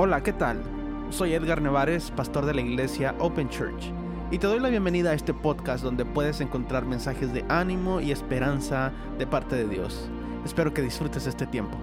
Hola, 0.00 0.22
¿qué 0.22 0.32
tal? 0.32 0.62
Soy 1.10 1.34
Edgar 1.34 1.60
Nevares, 1.60 2.12
pastor 2.12 2.46
de 2.46 2.54
la 2.54 2.60
iglesia 2.60 3.16
Open 3.18 3.48
Church, 3.48 3.92
y 4.30 4.38
te 4.38 4.46
doy 4.46 4.60
la 4.60 4.68
bienvenida 4.68 5.10
a 5.10 5.14
este 5.14 5.34
podcast 5.34 5.82
donde 5.82 6.04
puedes 6.04 6.40
encontrar 6.40 6.84
mensajes 6.84 7.32
de 7.32 7.44
ánimo 7.48 8.00
y 8.00 8.12
esperanza 8.12 8.92
de 9.18 9.26
parte 9.26 9.56
de 9.56 9.66
Dios. 9.66 10.08
Espero 10.44 10.72
que 10.72 10.82
disfrutes 10.82 11.26
este 11.26 11.48
tiempo. 11.48 11.76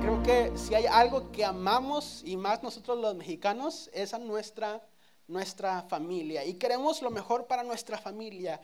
Creo 0.00 0.22
que 0.22 0.56
si 0.56 0.74
hay 0.74 0.86
algo 0.86 1.30
que 1.30 1.44
amamos 1.44 2.22
y 2.24 2.38
más 2.38 2.62
nosotros 2.62 2.98
los 2.98 3.14
mexicanos 3.14 3.90
es 3.92 4.14
a 4.14 4.18
nuestra 4.18 4.80
nuestra 5.26 5.82
familia 5.82 6.44
y 6.44 6.54
queremos 6.54 7.00
lo 7.00 7.10
mejor 7.10 7.46
para 7.46 7.62
nuestra 7.62 7.96
familia 7.96 8.60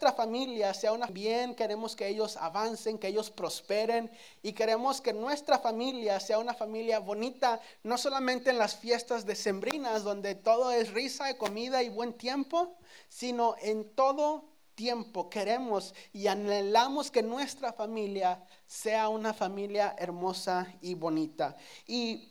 nuestra 0.00 0.16
familia 0.16 0.72
sea 0.72 0.94
una 0.94 1.08
bien, 1.08 1.54
queremos 1.54 1.94
que 1.94 2.08
ellos 2.08 2.38
avancen, 2.38 2.96
que 2.96 3.08
ellos 3.08 3.30
prosperen 3.30 4.10
y 4.42 4.54
queremos 4.54 5.02
que 5.02 5.12
nuestra 5.12 5.58
familia 5.58 6.18
sea 6.20 6.38
una 6.38 6.54
familia 6.54 7.00
bonita, 7.00 7.60
no 7.82 7.98
solamente 7.98 8.48
en 8.48 8.56
las 8.56 8.76
fiestas 8.76 9.26
decembrinas 9.26 10.02
donde 10.02 10.34
todo 10.34 10.72
es 10.72 10.94
risa, 10.94 11.36
comida 11.36 11.82
y 11.82 11.90
buen 11.90 12.14
tiempo, 12.14 12.78
sino 13.10 13.56
en 13.60 13.94
todo 13.94 14.48
tiempo 14.74 15.28
queremos 15.28 15.92
y 16.14 16.28
anhelamos 16.28 17.10
que 17.10 17.22
nuestra 17.22 17.74
familia 17.74 18.42
sea 18.66 19.10
una 19.10 19.34
familia 19.34 19.94
hermosa 19.98 20.66
y 20.80 20.94
bonita. 20.94 21.58
Y 21.86 22.26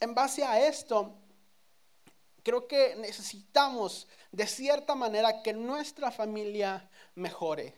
en 0.00 0.14
base 0.14 0.44
a 0.44 0.66
esto, 0.66 1.12
creo 2.42 2.66
que 2.66 2.96
necesitamos 2.96 4.08
de 4.30 4.46
cierta 4.46 4.94
manera 4.94 5.42
que 5.42 5.52
nuestra 5.52 6.10
familia 6.10 6.88
mejore. 7.14 7.74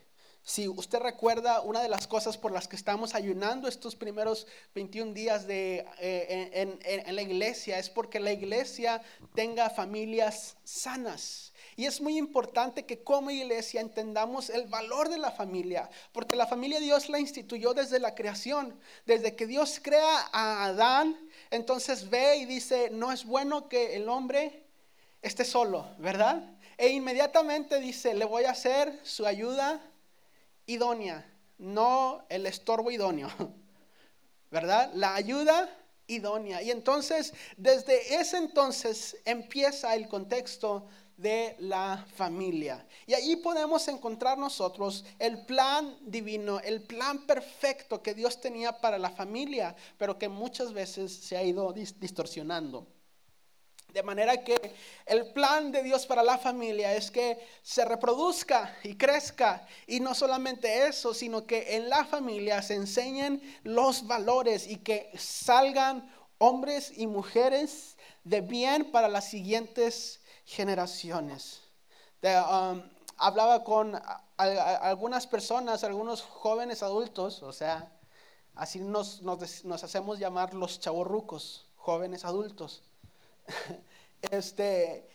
Si 0.46 0.68
usted 0.68 0.98
recuerda, 0.98 1.62
una 1.62 1.80
de 1.80 1.88
las 1.88 2.06
cosas 2.06 2.36
por 2.36 2.52
las 2.52 2.68
que 2.68 2.76
estamos 2.76 3.14
ayunando 3.14 3.66
estos 3.66 3.96
primeros 3.96 4.46
21 4.74 5.14
días 5.14 5.46
de, 5.46 5.86
eh, 5.98 6.50
en, 6.52 6.78
en 6.84 7.16
la 7.16 7.22
iglesia 7.22 7.78
es 7.78 7.88
porque 7.88 8.20
la 8.20 8.30
iglesia 8.30 9.00
tenga 9.34 9.70
familias 9.70 10.58
sanas. 10.62 11.54
Y 11.76 11.86
es 11.86 12.00
muy 12.02 12.18
importante 12.18 12.84
que 12.84 13.02
como 13.02 13.30
iglesia 13.30 13.80
entendamos 13.80 14.50
el 14.50 14.66
valor 14.66 15.08
de 15.08 15.16
la 15.16 15.30
familia, 15.30 15.88
porque 16.12 16.36
la 16.36 16.46
familia 16.46 16.78
Dios 16.78 17.08
la 17.08 17.18
instituyó 17.18 17.72
desde 17.72 17.98
la 17.98 18.14
creación, 18.14 18.78
desde 19.06 19.34
que 19.34 19.46
Dios 19.46 19.80
crea 19.82 20.28
a 20.30 20.66
Adán, 20.66 21.16
entonces 21.50 22.10
ve 22.10 22.36
y 22.36 22.44
dice, 22.44 22.90
no 22.90 23.12
es 23.12 23.24
bueno 23.24 23.68
que 23.68 23.96
el 23.96 24.10
hombre 24.10 24.62
esté 25.22 25.44
solo, 25.44 25.86
¿verdad? 25.98 26.54
E 26.76 26.88
inmediatamente 26.88 27.80
dice, 27.80 28.14
le 28.14 28.24
voy 28.24 28.44
a 28.44 28.50
hacer 28.50 29.00
su 29.02 29.26
ayuda 29.26 29.80
idónea, 30.66 31.24
no 31.58 32.24
el 32.28 32.46
estorbo 32.46 32.90
idóneo, 32.90 33.28
¿verdad? 34.50 34.90
La 34.94 35.14
ayuda 35.14 35.68
idónea. 36.06 36.62
Y 36.62 36.70
entonces, 36.70 37.32
desde 37.56 38.16
ese 38.16 38.38
entonces 38.38 39.16
empieza 39.24 39.94
el 39.94 40.08
contexto 40.08 40.86
de 41.16 41.54
la 41.60 42.04
familia. 42.16 42.86
Y 43.06 43.14
ahí 43.14 43.36
podemos 43.36 43.86
encontrar 43.88 44.36
nosotros 44.36 45.04
el 45.18 45.44
plan 45.46 45.96
divino, 46.00 46.60
el 46.60 46.82
plan 46.82 47.24
perfecto 47.26 48.02
que 48.02 48.14
Dios 48.14 48.40
tenía 48.40 48.80
para 48.80 48.98
la 48.98 49.10
familia, 49.10 49.76
pero 49.96 50.18
que 50.18 50.28
muchas 50.28 50.72
veces 50.72 51.14
se 51.14 51.36
ha 51.36 51.42
ido 51.42 51.72
distorsionando. 51.72 52.88
De 53.94 54.02
manera 54.02 54.42
que 54.42 54.74
el 55.06 55.32
plan 55.32 55.70
de 55.70 55.84
Dios 55.84 56.04
para 56.04 56.24
la 56.24 56.36
familia 56.36 56.96
es 56.96 57.12
que 57.12 57.38
se 57.62 57.84
reproduzca 57.84 58.76
y 58.82 58.96
crezca. 58.96 59.68
Y 59.86 60.00
no 60.00 60.14
solamente 60.14 60.88
eso, 60.88 61.14
sino 61.14 61.46
que 61.46 61.76
en 61.76 61.88
la 61.88 62.04
familia 62.04 62.60
se 62.60 62.74
enseñen 62.74 63.40
los 63.62 64.08
valores 64.08 64.66
y 64.66 64.78
que 64.78 65.12
salgan 65.16 66.12
hombres 66.38 66.92
y 66.96 67.06
mujeres 67.06 67.96
de 68.24 68.40
bien 68.40 68.90
para 68.90 69.06
las 69.06 69.30
siguientes 69.30 70.20
generaciones. 70.44 71.60
Um, 72.20 72.82
hablaba 73.16 73.62
con 73.62 74.02
algunas 74.36 75.28
personas, 75.28 75.84
algunos 75.84 76.20
jóvenes 76.20 76.82
adultos, 76.82 77.44
o 77.44 77.52
sea, 77.52 77.96
así 78.56 78.80
nos, 78.80 79.22
nos 79.22 79.84
hacemos 79.84 80.18
llamar 80.18 80.52
los 80.52 80.80
chavorrucos, 80.80 81.68
jóvenes 81.76 82.24
adultos. 82.24 82.82
este, 84.30 85.08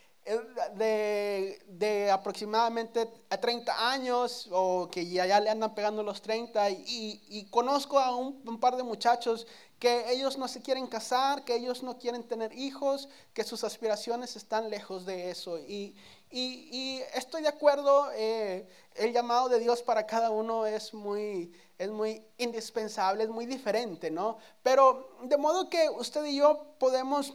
de, 0.75 1.59
de, 1.67 2.12
aproximadamente 2.12 3.07
30 3.29 3.91
años 3.91 4.47
o 4.51 4.90
que 4.91 5.07
ya, 5.07 5.25
ya 5.25 5.40
le 5.40 5.50
andan 5.50 5.73
pegando 5.73 6.03
los 6.03 6.22
30 6.22 6.69
y, 6.69 7.22
y 7.28 7.45
conozco 7.45 8.00
a 8.00 8.16
un, 8.16 8.41
un, 8.45 8.59
par 8.59 8.75
de 8.75 8.84
muchachos 8.84 9.47
que 9.79 10.12
ellos 10.12 10.38
no 10.38 10.47
se 10.47 10.62
quieren 10.62 10.88
casar, 10.88 11.44
que 11.45 11.56
ellos 11.56 11.81
no 11.81 11.97
quieren 11.97 12.23
tener 12.23 12.53
hijos, 12.53 13.07
que 13.34 13.44
sus 13.44 13.63
aspiraciones 13.63 14.35
están 14.35 14.69
lejos 14.69 15.06
de 15.06 15.31
eso. 15.31 15.57
Y, 15.57 15.96
y, 16.29 16.69
y 16.72 17.01
estoy 17.16 17.41
de 17.41 17.47
acuerdo, 17.47 18.11
eh, 18.13 18.67
el 18.96 19.13
llamado 19.13 19.50
de 19.50 19.59
Dios 19.59 19.81
para 19.81 20.06
cada 20.06 20.29
uno 20.29 20.66
es 20.66 20.94
muy, 20.94 21.53
es 21.78 21.90
muy 21.90 22.22
indispensable, 22.38 23.23
es 23.23 23.29
muy 23.29 23.46
diferente, 23.46 24.11
¿no? 24.11 24.38
Pero 24.61 25.17
de 25.23 25.38
modo 25.38 25.69
que 25.69 25.90
usted 25.90 26.25
y 26.25 26.35
yo 26.35 26.66
podemos 26.78 27.34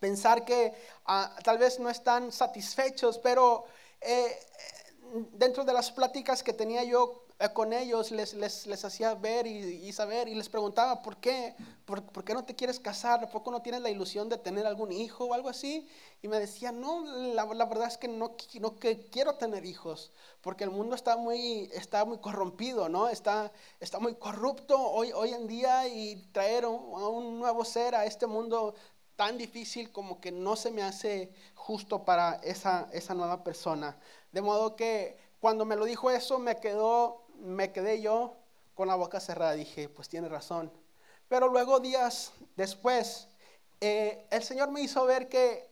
pensar 0.00 0.44
que 0.44 0.74
ah, 1.06 1.34
tal 1.44 1.58
vez 1.58 1.78
no 1.80 1.88
están 1.88 2.32
satisfechos, 2.32 3.18
pero 3.18 3.64
eh, 4.00 4.38
dentro 5.32 5.64
de 5.64 5.72
las 5.72 5.90
pláticas 5.90 6.42
que 6.42 6.52
tenía 6.52 6.84
yo 6.84 7.22
eh, 7.42 7.48
con 7.52 7.72
ellos, 7.72 8.12
les, 8.12 8.34
les, 8.34 8.66
les 8.68 8.84
hacía 8.84 9.14
ver 9.14 9.48
y, 9.48 9.92
saber 9.92 10.28
y 10.28 10.34
les 10.34 10.48
preguntaba, 10.48 11.02
¿por 11.02 11.16
qué? 11.16 11.56
¿Por, 11.84 12.02
¿Por, 12.04 12.24
qué 12.24 12.34
no 12.34 12.44
te 12.44 12.54
quieres 12.54 12.78
casar? 12.78 13.20
¿Por 13.20 13.30
poco 13.30 13.50
no 13.50 13.62
tienes 13.62 13.80
la 13.80 13.90
ilusión 13.90 14.28
de 14.28 14.38
tener 14.38 14.64
algún 14.64 14.92
hijo 14.92 15.24
o 15.24 15.34
algo 15.34 15.48
así? 15.48 15.88
Y 16.22 16.28
me 16.28 16.38
decían, 16.38 16.80
no, 16.80 17.04
la, 17.34 17.44
verdad 17.44 17.88
es 17.88 17.98
que 17.98 18.06
no, 18.06 18.36
no 18.60 18.78
que 18.78 19.10
quiero 19.10 19.34
tener 19.34 19.64
hijos, 19.64 20.12
porque 20.40 20.62
el 20.62 20.70
mundo 20.70 20.94
está 20.94 21.16
muy, 21.16 21.68
está 21.72 22.04
muy 22.04 22.18
corrompido, 22.18 22.88
¿no? 22.88 23.08
Está, 23.08 23.50
está 23.80 23.98
muy 23.98 24.14
corrupto 24.14 24.80
hoy, 24.80 25.10
hoy 25.12 25.30
en 25.30 25.48
día 25.48 25.88
y 25.88 26.16
traer 26.32 26.64
un 26.64 27.40
nuevo 27.40 27.64
ser 27.64 27.96
a 27.96 28.04
este 28.04 28.28
mundo 28.28 28.74
tan 29.16 29.38
difícil 29.38 29.92
como 29.92 30.20
que 30.20 30.32
no 30.32 30.56
se 30.56 30.70
me 30.70 30.82
hace 30.82 31.32
justo 31.54 32.04
para 32.04 32.34
esa, 32.42 32.88
esa 32.92 33.14
nueva 33.14 33.44
persona. 33.44 33.96
De 34.32 34.40
modo 34.40 34.76
que 34.76 35.16
cuando 35.40 35.64
me 35.64 35.76
lo 35.76 35.84
dijo 35.84 36.10
eso, 36.10 36.38
me, 36.38 36.56
quedó, 36.56 37.26
me 37.36 37.72
quedé 37.72 38.00
yo 38.00 38.36
con 38.74 38.88
la 38.88 38.94
boca 38.94 39.20
cerrada. 39.20 39.52
Dije, 39.52 39.88
pues 39.88 40.08
tiene 40.08 40.28
razón. 40.28 40.72
Pero 41.28 41.48
luego 41.48 41.80
días 41.80 42.32
después, 42.56 43.28
eh, 43.80 44.26
el 44.30 44.42
Señor 44.42 44.70
me 44.70 44.80
hizo 44.80 45.04
ver 45.06 45.28
que 45.28 45.68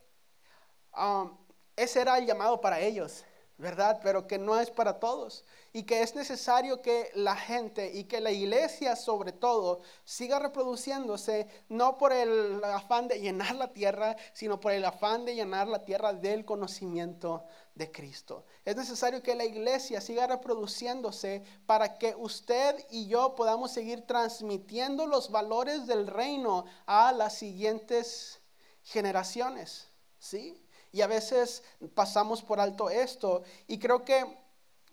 um, 0.97 1.37
ese 1.77 2.01
era 2.01 2.19
el 2.19 2.27
llamado 2.27 2.61
para 2.61 2.81
ellos. 2.81 3.25
¿Verdad? 3.61 4.01
Pero 4.03 4.27
que 4.27 4.39
no 4.39 4.59
es 4.59 4.71
para 4.71 4.99
todos 4.99 5.45
y 5.73 5.85
que 5.85 6.03
es 6.03 6.15
necesario 6.15 6.81
que 6.81 7.11
la 7.15 7.37
gente 7.37 7.93
y 7.93 8.05
que 8.05 8.21
la 8.21 8.33
iglesia 8.33 8.97
sobre 8.97 9.33
todo 9.33 9.83
siga 10.05 10.39
reproduciéndose 10.39 11.47
no 11.69 11.99
por 11.99 12.13
el 12.13 12.65
afán 12.65 13.07
de 13.07 13.21
llenar 13.21 13.55
la 13.55 13.73
tierra, 13.73 14.17
sino 14.33 14.59
por 14.59 14.73
el 14.73 14.85
afán 14.85 15.25
de 15.27 15.35
llenar 15.35 15.69
la 15.69 15.85
tierra 15.85 16.13
del 16.13 16.45
conocimiento 16.45 17.45
de 17.75 17.93
Cristo. 17.93 18.45
Es 18.65 18.77
necesario 18.77 19.23
que 19.23 19.35
la 19.35 19.45
iglesia 19.45 20.01
siga 20.01 20.27
reproduciéndose 20.27 21.45
para 21.67 21.99
que 21.99 22.15
usted 22.17 22.85
y 22.91 23.09
yo 23.09 23.35
podamos 23.35 23.73
seguir 23.73 24.07
transmitiendo 24.07 25.07
los 25.07 25.31
valores 25.31 25.87
del 25.87 26.07
reino 26.07 26.65
a 26.87 27.13
las 27.13 27.35
siguientes 27.35 28.41
generaciones, 28.83 29.89
¿sí? 30.19 30.67
Y 30.93 31.03
a 31.03 31.07
veces 31.07 31.63
pasamos 31.95 32.43
por 32.43 32.61
alto 32.61 32.91
esto. 32.91 33.43
Y 33.69 33.79
creo 33.79 34.05
que 34.05 34.25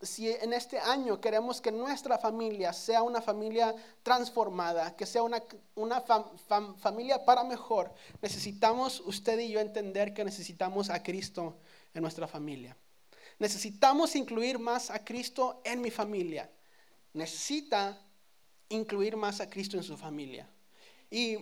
si 0.01 0.29
en 0.29 0.53
este 0.53 0.77
año 0.79 1.19
queremos 1.19 1.59
que 1.59 1.71
nuestra 1.71 2.19
familia 2.19 2.71
sea 2.71 3.01
una 3.01 3.21
familia 3.21 3.73
transformada, 4.03 4.95
que 4.95 5.05
sea 5.05 5.23
una, 5.23 5.41
una 5.75 6.01
familia 6.77 7.25
para 7.25 7.43
mejor, 7.43 7.93
necesitamos 8.21 9.01
usted 9.01 9.39
y 9.39 9.49
yo 9.49 9.59
entender 9.59 10.13
que 10.13 10.23
necesitamos 10.23 10.89
a 10.89 11.01
Cristo 11.01 11.57
en 11.93 12.03
nuestra 12.03 12.27
familia. 12.27 12.77
Necesitamos 13.39 14.15
incluir 14.15 14.59
más 14.59 14.89
a 14.89 15.03
Cristo 15.03 15.61
en 15.63 15.81
mi 15.81 15.91
familia. 15.91 16.49
Necesita 17.13 17.99
incluir 18.69 19.15
más 19.15 19.41
a 19.41 19.49
Cristo 19.49 19.77
en 19.77 19.83
su 19.83 19.97
familia. 19.97 20.47
Y 21.09 21.37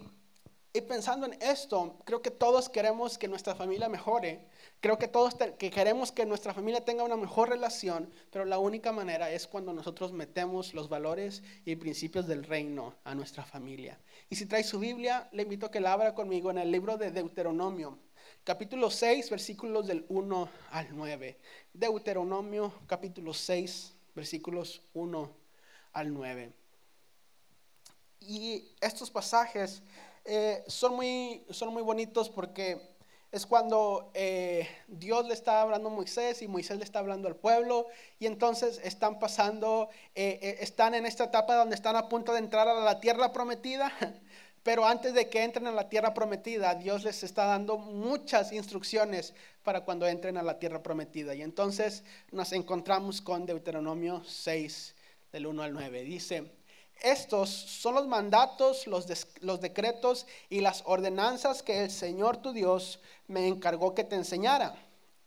y 0.75 0.81
pensando 0.81 1.25
en 1.25 1.42
esto, 1.42 1.98
creo 2.04 2.22
que 2.22 2.31
todos 2.31 2.68
queremos 2.68 3.18
que 3.18 3.30
nuestra 3.30 3.56
familia 3.56 3.88
mejore. 3.88 4.45
Creo 4.81 4.98
que 4.98 5.07
todos 5.07 5.36
que 5.57 5.72
queremos 5.72 6.12
que 6.12 6.25
nuestra 6.25 6.54
familia 6.54 6.83
tenga 6.83 7.06
una 7.06 7.16
mejor 7.16 7.48
relación, 7.48 8.12
pero 8.30 8.44
la 8.44 8.60
única 8.60 8.92
manera 8.92 9.31
es 9.31 9.48
cuando 9.48 9.72
nosotros 9.72 10.12
metemos 10.12 10.74
los 10.74 10.89
valores 10.89 11.44
y 11.63 11.77
principios 11.77 12.27
del 12.27 12.44
reino 12.44 12.94
a 13.06 13.16
nuestra 13.16 13.45
familia. 13.45 13.98
Y 14.30 14.36
si 14.36 14.48
trae 14.48 14.66
su 14.66 14.77
Biblia, 14.77 15.30
le 15.31 15.44
invito 15.44 15.68
a 15.68 15.72
que 15.72 15.80
la 15.80 15.94
abra 15.94 16.13
conmigo 16.13 16.51
en 16.51 16.57
el 16.57 16.69
libro 16.69 16.98
de 16.98 17.10
Deuteronomio, 17.10 17.98
capítulo 18.44 18.92
6, 18.92 19.30
versículos 19.30 19.88
del 19.88 20.06
1 20.10 20.50
al 20.72 20.88
9. 20.92 21.39
Deuteronomio, 21.74 22.74
capítulo 22.86 23.33
6, 23.33 23.95
versículos 24.13 24.81
1 24.94 25.31
al 25.94 26.13
9. 26.13 26.51
Y 28.19 28.75
estos 28.81 29.10
pasajes 29.10 29.81
eh, 30.25 30.63
son, 30.68 30.95
muy, 30.95 31.45
son 31.51 31.72
muy 31.72 31.83
bonitos 31.83 32.30
porque 32.30 32.81
es 33.31 33.45
cuando 33.45 34.12
eh, 34.13 34.68
Dios 34.88 35.27
le 35.27 35.33
está 35.33 35.62
hablando 35.62 35.89
a 35.89 35.92
Moisés 35.92 36.42
y 36.42 36.48
Moisés 36.48 36.77
le 36.77 36.83
está 36.83 37.00
hablando 37.00 37.27
al 37.27 37.36
pueblo 37.36 37.88
y 38.18 38.25
entonces 38.25 38.80
están 38.83 39.19
pasando, 39.19 39.89
eh, 40.16 40.57
están 40.62 40.95
en 40.95 41.06
esta 41.06 41.25
etapa 41.25 41.56
donde 41.56 41.75
están 41.75 41.95
a 41.95 42.07
punto 42.10 42.33
de 42.33 42.39
entrar 42.39 42.68
a 42.68 42.74
la 42.74 43.00
tierra 43.00 43.31
prometida. 43.31 43.92
Pero 44.63 44.83
antes 44.88 45.13
de 45.13 45.30
que 45.30 45.44
entren 45.44 45.68
a 45.68 45.72
la 45.72 45.89
tierra 45.89 46.16
prometida, 46.16 46.74
Dios 46.74 47.04
les 47.04 47.22
está 47.22 47.45
dando 47.45 47.77
muchas 47.77 48.51
instrucciones 48.51 49.36
para 49.62 49.81
cuando 49.81 50.07
entren 50.07 50.38
a 50.38 50.42
la 50.42 50.57
tierra 50.57 50.81
prometida. 50.81 51.36
Y 51.36 51.44
entonces 51.44 52.04
nos 52.31 52.51
encontramos 52.51 53.22
con 53.22 53.45
Deuteronomio 53.45 54.24
6, 54.25 54.95
del 55.31 55.45
1 55.45 55.62
al 55.62 55.74
9. 55.74 56.01
Dice, 56.01 56.51
estos 57.01 57.50
son 57.50 57.95
los 57.95 58.07
mandatos, 58.07 58.88
los, 58.88 59.06
los 59.42 59.62
decretos 59.62 60.25
y 60.50 60.62
las 60.62 60.83
ordenanzas 60.86 61.62
que 61.62 61.83
el 61.83 61.92
Señor 61.92 62.38
tu 62.38 62.53
Dios 62.53 63.00
me 63.27 63.47
encargó 63.47 63.94
que 63.94 64.03
te 64.03 64.15
enseñara. 64.15 64.75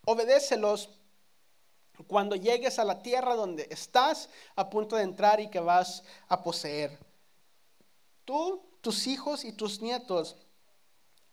Obedécelos 0.05 0.89
cuando 2.07 2.35
llegues 2.35 2.79
a 2.79 2.85
la 2.85 3.01
tierra 3.01 3.35
donde 3.35 3.67
estás 3.69 4.29
a 4.55 4.69
punto 4.69 4.95
de 4.95 5.03
entrar 5.03 5.39
y 5.39 5.49
que 5.49 5.59
vas 5.59 6.03
a 6.27 6.41
poseer. 6.43 6.97
Tú 8.25 8.61
tus 8.81 9.07
hijos 9.07 9.43
y 9.43 9.51
tus 9.51 9.81
nietos 9.81 10.37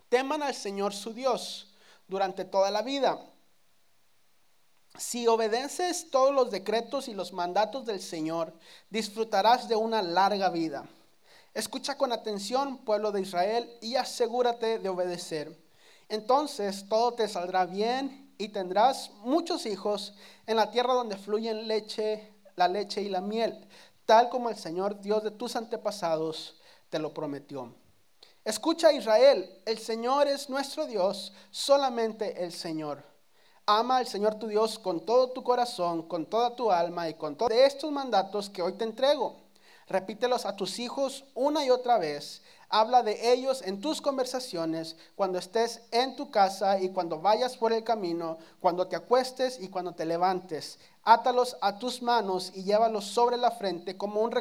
teman 0.09 0.43
al 0.43 0.55
Señor 0.55 0.93
su 0.95 1.13
Dios 1.13 1.75
durante 2.09 2.45
toda 2.45 2.71
la 2.71 2.83
vida. 2.83 3.19
Si 4.99 5.27
obedeces 5.27 6.11
todos 6.11 6.35
los 6.35 6.51
decretos 6.51 7.09
y 7.09 7.15
los 7.15 7.33
mandatos 7.33 7.85
del 7.85 8.01
Señor, 8.01 8.53
disfrutarás 8.91 9.69
de 9.69 9.77
una 9.77 10.03
larga 10.03 10.49
vida. 10.49 10.87
Escucha 11.53 11.97
con 11.97 12.13
atención, 12.13 12.79
pueblo 12.79 13.13
de 13.13 13.23
Israel, 13.23 13.71
y 13.81 13.97
asegúrate 13.97 14.79
de 14.79 14.89
obedecer. 14.89 15.57
Entonces 16.09 16.89
todo 16.89 17.15
te 17.15 17.29
saldrá 17.29 17.67
bien 17.67 18.35
y 18.39 18.49
tendrás 18.49 19.11
muchos 19.23 19.67
hijos 19.67 20.15
en 20.47 20.57
la 20.57 20.71
tierra 20.71 20.95
donde 20.95 21.17
fluyen 21.17 21.67
leche, 21.67 22.33
la 22.55 22.69
leche 22.69 23.03
y 23.03 23.09
la 23.09 23.21
miel, 23.21 23.67
tal 24.05 24.29
como 24.29 24.49
el 24.51 24.57
Señor 24.57 25.01
Dios 25.01 25.25
de 25.25 25.31
tus 25.31 25.57
antepasados 25.57 26.61
te 26.91 26.99
lo 26.99 27.13
prometió. 27.13 27.75
Escucha 28.45 28.93
Israel, 28.93 29.61
el 29.67 29.79
Señor 29.79 30.29
es 30.29 30.49
nuestro 30.49 30.87
Dios, 30.87 31.33
solamente 31.51 32.45
el 32.45 32.53
Señor. 32.53 33.16
Ama 33.69 33.97
al 33.97 34.07
Señor 34.07 34.37
tu 34.37 34.47
Dios 34.47 34.79
con 34.79 35.05
todo 35.05 35.31
tu 35.31 35.43
corazón, 35.43 36.05
con 36.05 36.25
toda 36.25 36.55
tu 36.55 36.71
alma 36.71 37.09
y 37.09 37.15
con 37.15 37.35
todos 37.35 37.51
estos 37.51 37.91
mandatos 37.91 38.49
que 38.49 38.63
hoy 38.63 38.75
te 38.75 38.85
entrego. 38.85 39.35
Repítelos 39.89 40.47
a 40.47 40.55
tus 40.55 40.79
hijos 40.79 41.25
una 41.35 41.65
y 41.65 41.71
otra 41.71 41.99
vez. 41.99 42.43
Habla 42.69 43.03
de 43.03 43.33
ellos 43.33 43.63
en 43.63 43.81
tus 43.81 44.01
conversaciones, 44.01 44.95
cuando 45.17 45.41
estés 45.41 45.83
en 45.91 46.15
tu 46.15 46.31
casa 46.31 46.79
y 46.79 46.91
cuando 46.91 47.21
vayas 47.21 47.57
por 47.57 47.73
el 47.73 47.83
camino, 47.83 48.39
cuando 48.61 48.87
te 48.87 48.95
acuestes 48.95 49.59
y 49.61 49.69
cuando 49.69 49.97
te 49.97 50.05
levantes. 50.05 50.79
Átalos 51.03 51.57
a 51.61 51.77
tus 51.81 52.03
manos 52.03 52.53
y 52.55 52.63
llévalos 52.63 53.07
sobre 53.07 53.37
la 53.37 53.51
frente 53.51 53.97
como 53.97 54.21
un, 54.21 54.33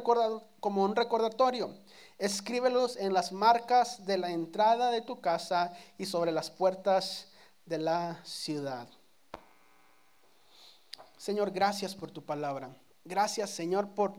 como 0.59 0.83
un 0.83 0.95
recordatorio. 0.95 1.73
Escríbelos 2.19 2.95
en 2.95 3.11
las 3.11 3.31
marcas 3.31 4.05
de 4.05 4.19
la 4.19 4.29
entrada 4.29 4.91
de 4.91 5.01
tu 5.01 5.19
casa 5.19 5.73
y 5.97 6.05
sobre 6.05 6.31
las 6.31 6.51
puertas 6.51 7.29
de 7.65 7.79
la 7.79 8.19
ciudad. 8.23 8.87
Señor, 11.25 11.49
gracias 11.49 11.95
por 11.95 12.11
tu 12.11 12.23
palabra. 12.23 12.77
Gracias, 13.03 13.49
Señor, 13.49 13.95
por 13.95 14.13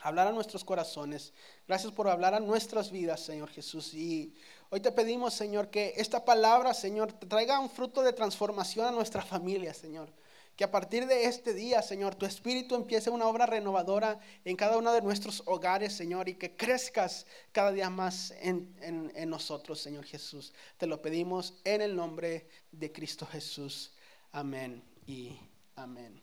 hablar 0.00 0.26
a 0.26 0.32
nuestros 0.32 0.64
corazones. 0.64 1.32
Gracias 1.68 1.92
por 1.92 2.08
hablar 2.08 2.34
a 2.34 2.40
nuestras 2.40 2.90
vidas, 2.90 3.20
Señor 3.20 3.48
Jesús. 3.50 3.94
Y 3.94 4.34
hoy 4.70 4.80
te 4.80 4.90
pedimos, 4.90 5.32
Señor, 5.32 5.70
que 5.70 5.94
esta 5.96 6.24
palabra, 6.24 6.74
Señor, 6.74 7.12
traiga 7.12 7.60
un 7.60 7.70
fruto 7.70 8.02
de 8.02 8.12
transformación 8.12 8.84
a 8.84 8.90
nuestra 8.90 9.22
familia, 9.22 9.72
Señor. 9.74 10.12
Que 10.56 10.64
a 10.64 10.72
partir 10.72 11.06
de 11.06 11.26
este 11.26 11.54
día, 11.54 11.80
Señor, 11.82 12.16
tu 12.16 12.26
Espíritu 12.26 12.74
empiece 12.74 13.08
una 13.08 13.28
obra 13.28 13.46
renovadora 13.46 14.18
en 14.44 14.56
cada 14.56 14.78
uno 14.78 14.92
de 14.92 15.02
nuestros 15.02 15.44
hogares, 15.46 15.92
Señor, 15.92 16.28
y 16.28 16.34
que 16.34 16.56
crezcas 16.56 17.26
cada 17.52 17.70
día 17.70 17.90
más 17.90 18.34
en, 18.40 18.74
en 19.14 19.30
nosotros, 19.30 19.80
Señor 19.80 20.04
Jesús. 20.04 20.52
Te 20.78 20.88
lo 20.88 21.00
pedimos 21.00 21.60
en 21.62 21.80
el 21.80 21.94
nombre 21.94 22.48
de 22.72 22.90
Cristo 22.90 23.24
Jesús. 23.24 23.92
Amén 24.32 24.82
y 25.06 25.38
amén. 25.76 26.22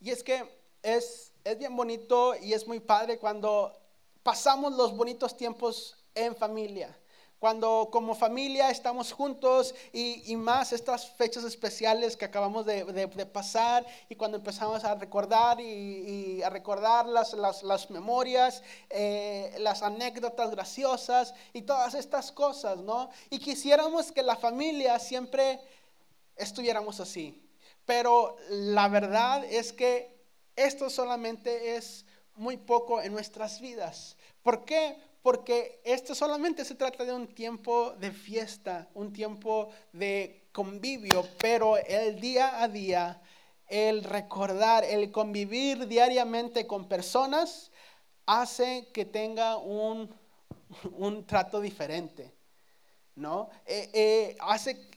Y 0.00 0.10
es 0.10 0.22
que 0.22 0.44
es, 0.82 1.32
es 1.44 1.58
bien 1.58 1.76
bonito 1.76 2.34
y 2.36 2.52
es 2.52 2.66
muy 2.66 2.80
padre 2.80 3.18
cuando 3.18 3.72
pasamos 4.22 4.72
los 4.74 4.96
bonitos 4.96 5.36
tiempos 5.36 5.96
en 6.14 6.34
familia 6.34 6.96
cuando 7.40 7.88
como 7.90 8.14
familia 8.14 8.70
estamos 8.70 9.12
juntos 9.12 9.74
y, 9.94 10.36
más 10.36 10.74
estas 10.74 11.08
fechas 11.08 11.42
especiales 11.42 12.14
que 12.14 12.26
acabamos 12.26 12.66
de, 12.66 13.06
pasar 13.32 13.86
y 14.10 14.14
cuando 14.14 14.36
empezamos 14.36 14.84
a 14.84 14.94
recordar 14.94 15.58
y, 15.58 16.42
a 16.42 16.50
recordar 16.50 17.06
las, 17.06 17.32
las, 17.32 17.90
memorias, 17.90 18.62
eh, 18.90 19.56
las 19.58 19.82
anécdotas 19.82 20.50
graciosas 20.50 21.32
y 21.54 21.62
todas 21.62 21.94
estas 21.94 22.30
cosas, 22.30 22.78
¿no? 22.78 23.08
Y 23.30 23.38
quisiéramos 23.38 24.12
que 24.12 24.22
la 24.22 24.36
familia 24.36 24.98
siempre 24.98 25.60
estuviéramos 26.36 27.00
así. 27.00 27.42
Pero 27.86 28.36
la 28.48 28.88
verdad 28.88 29.44
es 29.44 29.72
que 29.72 30.14
esto 30.56 30.90
solamente 30.90 31.76
es 31.76 32.04
muy 32.34 32.56
poco 32.56 33.02
en 33.02 33.12
nuestras 33.12 33.60
vidas. 33.60 34.16
¿Por 34.42 34.64
qué? 34.64 34.96
porque 35.22 35.80
esto 35.84 36.14
solamente 36.14 36.64
se 36.64 36.74
trata 36.74 37.04
de 37.04 37.12
un 37.12 37.28
tiempo 37.28 37.92
de 37.98 38.10
fiesta, 38.10 38.88
un 38.94 39.12
tiempo 39.12 39.70
de 39.92 40.48
convivio, 40.52 41.26
pero 41.38 41.76
el 41.76 42.20
día 42.20 42.62
a 42.62 42.68
día, 42.68 43.20
el 43.66 44.02
recordar, 44.02 44.84
el 44.84 45.12
convivir 45.12 45.86
diariamente 45.86 46.66
con 46.66 46.88
personas, 46.88 47.70
hace 48.26 48.88
que 48.92 49.04
tenga 49.04 49.58
un, 49.58 50.08
trato 51.26 51.60
diferente, 51.60 52.32
¿no? 53.14 53.50
Eh, 53.66 53.90
eh, 53.92 54.36
hace 54.40 54.88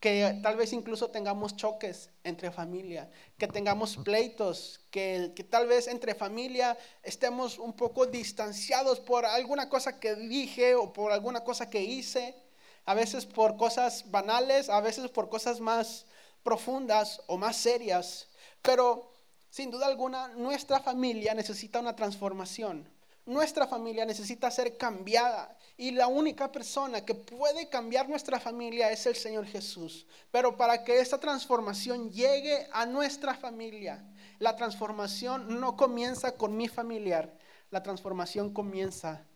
que 0.00 0.38
tal 0.42 0.56
vez 0.56 0.72
incluso 0.72 1.10
tengamos 1.10 1.56
choques 1.56 2.10
entre 2.22 2.50
familia, 2.50 3.10
que 3.36 3.48
tengamos 3.48 3.96
pleitos, 3.96 4.80
que, 4.90 5.32
que, 5.34 5.42
tal 5.42 5.66
vez 5.66 5.88
entre 5.88 6.14
familia 6.14 6.78
estemos 7.02 7.58
un 7.58 7.72
poco 7.72 8.06
distanciados 8.06 9.00
por 9.00 9.26
alguna 9.26 9.68
cosa 9.68 9.98
que 9.98 10.14
dije 10.14 10.76
o 10.76 10.92
por 10.92 11.10
alguna 11.10 11.42
cosa 11.42 11.68
que 11.68 11.82
hice, 11.82 12.36
a 12.84 12.94
veces 12.94 13.26
por 13.26 13.56
cosas 13.56 14.10
banales, 14.10 14.68
a 14.68 14.80
veces 14.80 15.10
por 15.10 15.28
cosas 15.28 15.60
más 15.60 16.06
profundas 16.44 17.20
o 17.26 17.36
más 17.36 17.56
serias, 17.56 18.28
pero 18.62 19.12
sin 19.50 19.70
duda 19.70 19.86
alguna 19.86 20.28
nuestra 20.28 20.78
familia 20.80 21.34
necesita 21.34 21.80
una 21.80 21.96
transformación. 21.96 22.88
Nuestra 23.28 23.66
familia 23.66 24.06
necesita 24.06 24.50
ser 24.50 24.78
cambiada 24.78 25.54
y 25.76 25.90
la 25.90 26.06
única 26.06 26.50
persona 26.50 27.04
que 27.04 27.14
puede 27.14 27.68
cambiar 27.68 28.08
nuestra 28.08 28.40
familia 28.40 28.90
es 28.90 29.04
el 29.04 29.16
Señor 29.16 29.44
Jesús. 29.44 30.06
Pero 30.30 30.56
para 30.56 30.82
que 30.82 30.98
esta 30.98 31.20
transformación 31.20 32.10
llegue 32.10 32.66
a 32.72 32.86
nuestra 32.86 33.34
familia, 33.34 34.02
la 34.38 34.56
transformación 34.56 35.60
no 35.60 35.76
comienza 35.76 36.38
con 36.38 36.56
mi 36.56 36.68
familiar, 36.68 37.36
la 37.70 37.82
transformación 37.82 38.50
comienza 38.54 39.26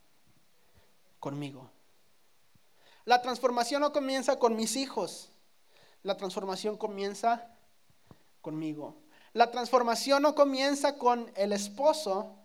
conmigo. 1.20 1.70
La 3.04 3.20
transformación 3.20 3.82
no 3.82 3.92
comienza 3.92 4.38
con 4.38 4.56
mis 4.56 4.74
hijos, 4.76 5.32
la 6.02 6.16
transformación 6.16 6.78
comienza 6.78 7.46
conmigo. 8.40 9.02
La 9.34 9.50
transformación 9.50 10.22
no 10.22 10.34
comienza 10.34 10.96
con 10.96 11.30
el 11.36 11.52
esposo, 11.52 12.38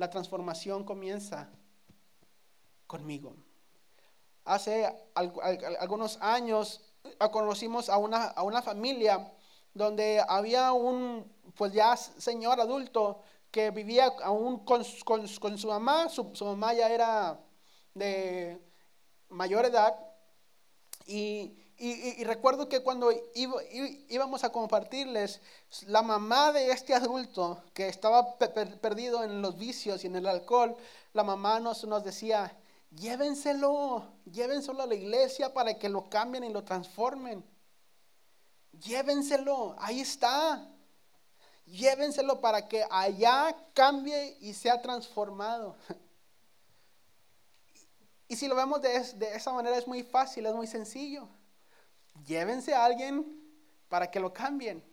la 0.00 0.08
transformación 0.08 0.82
comienza 0.82 1.50
conmigo. 2.86 3.36
Hace 4.46 4.90
algunos 5.14 6.16
años 6.22 6.80
ah, 7.18 7.30
conocimos 7.30 7.90
a 7.90 7.98
una, 7.98 8.28
a 8.28 8.42
una 8.42 8.62
familia 8.62 9.30
donde 9.74 10.24
había 10.26 10.72
un, 10.72 11.30
pues 11.54 11.74
ya 11.74 11.98
señor 11.98 12.58
adulto 12.62 13.20
que 13.50 13.70
vivía 13.70 14.06
aún 14.24 14.64
con, 14.64 14.82
con, 15.04 15.28
su 15.58 15.68
mamá, 15.68 16.08
su, 16.08 16.30
su, 16.34 16.46
mamá 16.46 16.72
ya 16.72 16.88
era 16.88 17.38
de 17.92 18.58
mayor 19.28 19.66
edad 19.66 19.94
y, 21.06 21.59
y, 21.82 22.24
recuerdo 22.24 22.68
que 22.68 22.82
cuando 22.82 23.10
íbamos 23.34 24.44
a 24.44 24.52
compartirles, 24.52 25.40
la 25.86 26.02
mamá 26.02 26.52
de 26.52 26.72
este 26.72 26.92
adulto 26.92 27.62
que 27.72 27.88
estaba 27.88 28.36
perdido 28.36 29.24
en 29.24 29.40
los 29.40 29.56
vicios 29.56 30.04
y 30.04 30.08
en 30.08 30.16
el 30.16 30.26
alcohol, 30.26 30.76
la 31.14 31.24
mamá 31.24 31.58
nos, 31.58 31.80
decía, 32.04 32.54
llévenselo, 32.90 34.04
llévenselo 34.30 34.82
a 34.82 34.86
la 34.86 34.94
iglesia 34.94 35.54
para 35.54 35.78
que 35.78 35.88
lo 35.88 36.10
cambien 36.10 36.44
y 36.44 36.50
lo 36.50 36.64
transformen. 36.64 37.42
Llévenselo, 38.72 39.74
ahí 39.78 40.02
está. 40.02 40.68
Llévenselo 41.64 42.42
para 42.42 42.68
que 42.68 42.84
allá 42.90 43.56
cambie 43.72 44.36
y 44.42 44.52
sea 44.52 44.82
transformado. 44.82 45.76
Y 48.28 48.36
si 48.36 48.46
lo 48.46 48.54
vemos 48.54 48.80
de 48.80 49.34
esa 49.34 49.52
manera 49.52 49.76
es 49.76 49.88
muy 49.88 50.04
fácil, 50.04 50.46
es 50.46 50.54
muy 50.54 50.68
sencillo. 50.68 51.28
Llévense 52.26 52.74
a 52.74 52.84
alguien 52.84 53.40
para 53.88 54.10
que 54.10 54.20
lo 54.20 54.32
cambien. 54.32 54.84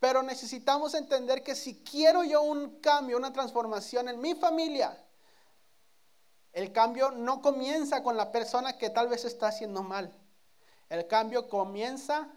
Pero 0.00 0.22
necesitamos 0.22 0.94
entender 0.94 1.42
que 1.42 1.54
si 1.54 1.82
quiero 1.82 2.22
yo 2.22 2.42
un 2.42 2.80
cambio, 2.80 3.16
una 3.16 3.32
transformación 3.32 4.08
en 4.08 4.20
mi 4.20 4.34
familia, 4.34 4.96
el 6.52 6.72
cambio 6.72 7.10
no 7.10 7.42
comienza 7.42 8.02
con 8.02 8.16
la 8.16 8.32
persona 8.32 8.78
que 8.78 8.90
tal 8.90 9.08
vez 9.08 9.24
está 9.24 9.48
haciendo 9.48 9.82
mal. 9.82 10.12
El 10.88 11.06
cambio 11.06 11.48
comienza 11.48 12.28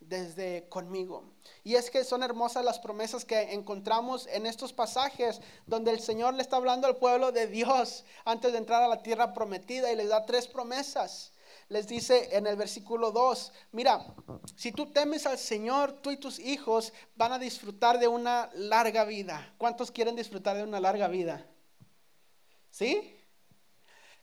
desde 0.00 0.68
conmigo. 0.68 1.24
Y 1.64 1.74
es 1.74 1.90
que 1.90 2.04
son 2.04 2.22
hermosas 2.22 2.64
las 2.64 2.78
promesas 2.78 3.24
que 3.24 3.52
encontramos 3.52 4.26
en 4.28 4.46
estos 4.46 4.72
pasajes 4.72 5.40
donde 5.66 5.90
el 5.90 6.00
Señor 6.00 6.34
le 6.34 6.42
está 6.42 6.56
hablando 6.56 6.86
al 6.86 6.96
pueblo 6.96 7.32
de 7.32 7.46
Dios 7.46 8.04
antes 8.24 8.52
de 8.52 8.58
entrar 8.58 8.82
a 8.82 8.88
la 8.88 9.02
tierra 9.02 9.34
prometida 9.34 9.92
y 9.92 9.96
les 9.96 10.08
da 10.08 10.24
tres 10.24 10.46
promesas. 10.46 11.32
Les 11.68 11.86
dice 11.86 12.34
en 12.36 12.46
el 12.46 12.56
versículo 12.56 13.10
2, 13.12 13.52
mira, 13.72 14.14
si 14.56 14.72
tú 14.72 14.90
temes 14.90 15.26
al 15.26 15.38
Señor, 15.38 15.92
tú 16.00 16.10
y 16.10 16.16
tus 16.16 16.38
hijos 16.38 16.94
van 17.14 17.32
a 17.32 17.38
disfrutar 17.38 17.98
de 17.98 18.08
una 18.08 18.50
larga 18.54 19.04
vida. 19.04 19.54
¿Cuántos 19.58 19.90
quieren 19.90 20.16
disfrutar 20.16 20.56
de 20.56 20.62
una 20.62 20.80
larga 20.80 21.08
vida? 21.08 21.46
¿Sí? 22.70 23.14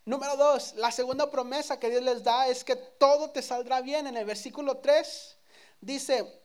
Número 0.05 0.37
dos, 0.37 0.75
la 0.75 0.91
segunda 0.91 1.31
promesa 1.31 1.79
que 1.79 1.89
Dios 1.89 2.03
les 2.03 2.23
da 2.23 2.47
es 2.47 2.63
que 2.63 2.75
todo 2.75 3.31
te 3.31 3.41
saldrá 3.41 3.81
bien. 3.81 4.05
En 4.05 4.17
el 4.17 4.25
versículo 4.25 4.77
3 4.77 5.37
dice, 5.81 6.41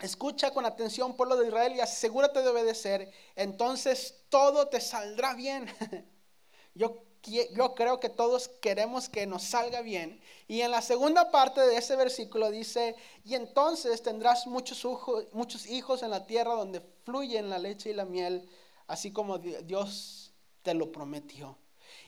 escucha 0.00 0.52
con 0.52 0.64
atención 0.64 1.14
pueblo 1.14 1.36
de 1.36 1.48
Israel 1.48 1.74
y 1.74 1.80
asegúrate 1.80 2.40
de 2.40 2.48
obedecer, 2.48 3.12
entonces 3.36 4.24
todo 4.30 4.68
te 4.68 4.80
saldrá 4.80 5.34
bien. 5.34 5.66
Yo 6.74 7.04
yo 7.24 7.74
creo 7.74 8.00
que 8.00 8.08
todos 8.08 8.48
queremos 8.48 9.08
que 9.08 9.26
nos 9.26 9.44
salga 9.44 9.80
bien. 9.80 10.20
Y 10.48 10.60
en 10.62 10.70
la 10.70 10.82
segunda 10.82 11.30
parte 11.30 11.60
de 11.60 11.76
ese 11.76 11.96
versículo 11.96 12.50
dice, 12.50 12.96
y 13.24 13.34
entonces 13.34 14.02
tendrás 14.02 14.46
muchos, 14.46 14.84
muchos 15.32 15.66
hijos 15.66 16.02
en 16.02 16.10
la 16.10 16.26
tierra 16.26 16.54
donde 16.54 16.82
fluyen 17.04 17.48
la 17.48 17.58
leche 17.58 17.90
y 17.90 17.94
la 17.94 18.04
miel, 18.04 18.48
así 18.86 19.12
como 19.12 19.38
Dios 19.38 20.32
te 20.62 20.74
lo 20.74 20.90
prometió. 20.90 21.58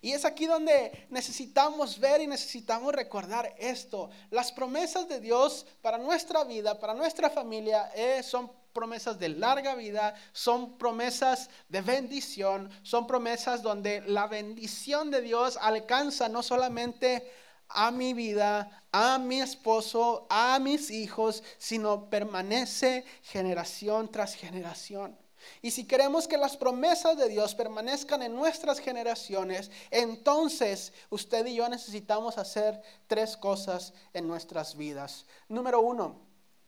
Y 0.01 0.13
es 0.13 0.25
aquí 0.25 0.47
donde 0.47 1.07
necesitamos 1.11 1.99
ver 1.99 2.21
y 2.21 2.27
necesitamos 2.27 2.93
recordar 2.93 3.55
esto. 3.59 4.11
Las 4.31 4.53
promesas 4.53 5.09
de 5.09 5.21
Dios 5.21 5.67
para 5.81 5.99
nuestra 5.99 6.45
vida, 6.45 6.79
para 6.79 6.95
nuestra 6.95 7.31
familia, 7.31 7.91
eh, 7.95 8.23
son 8.23 8.51
promesas 8.75 9.19
de 9.19 9.31
larga 9.31 9.75
vida, 9.75 10.15
son 10.33 10.77
promesas 10.77 11.49
de 11.71 11.81
bendición, 11.81 12.69
son 12.83 13.07
promesas 13.07 13.63
donde 13.63 14.03
la 14.03 14.27
bendición 14.27 15.11
de 15.11 15.23
Dios 15.23 15.57
alcanza 15.63 16.29
no 16.29 16.43
solamente 16.43 17.33
a 17.69 17.91
mi 17.91 18.13
vida, 18.13 18.85
a 18.93 19.19
mi 19.19 19.41
esposo, 19.41 20.27
a 20.29 20.59
mis 20.59 20.91
hijos, 20.91 21.43
sino 21.57 22.11
permanece 22.11 23.05
generación 23.23 24.11
tras 24.11 24.35
generación. 24.35 25.17
Y 25.63 25.71
si 25.71 25.87
queremos 25.87 26.27
que 26.27 26.39
las 26.39 26.57
promesas 26.57 27.17
de 27.17 27.29
Dios 27.29 27.55
permanezcan 27.55 28.23
en 28.23 28.35
nuestras 28.35 28.79
generaciones, 28.79 29.71
entonces 29.91 30.93
usted 31.11 31.47
y 31.47 31.57
yo 31.57 31.69
necesitamos 31.69 32.39
hacer 32.39 32.81
tres 33.07 33.37
cosas 33.37 33.93
en 34.13 34.27
nuestras 34.27 34.77
vidas. 34.77 35.27
Número 35.49 35.81
uno, 35.81 36.21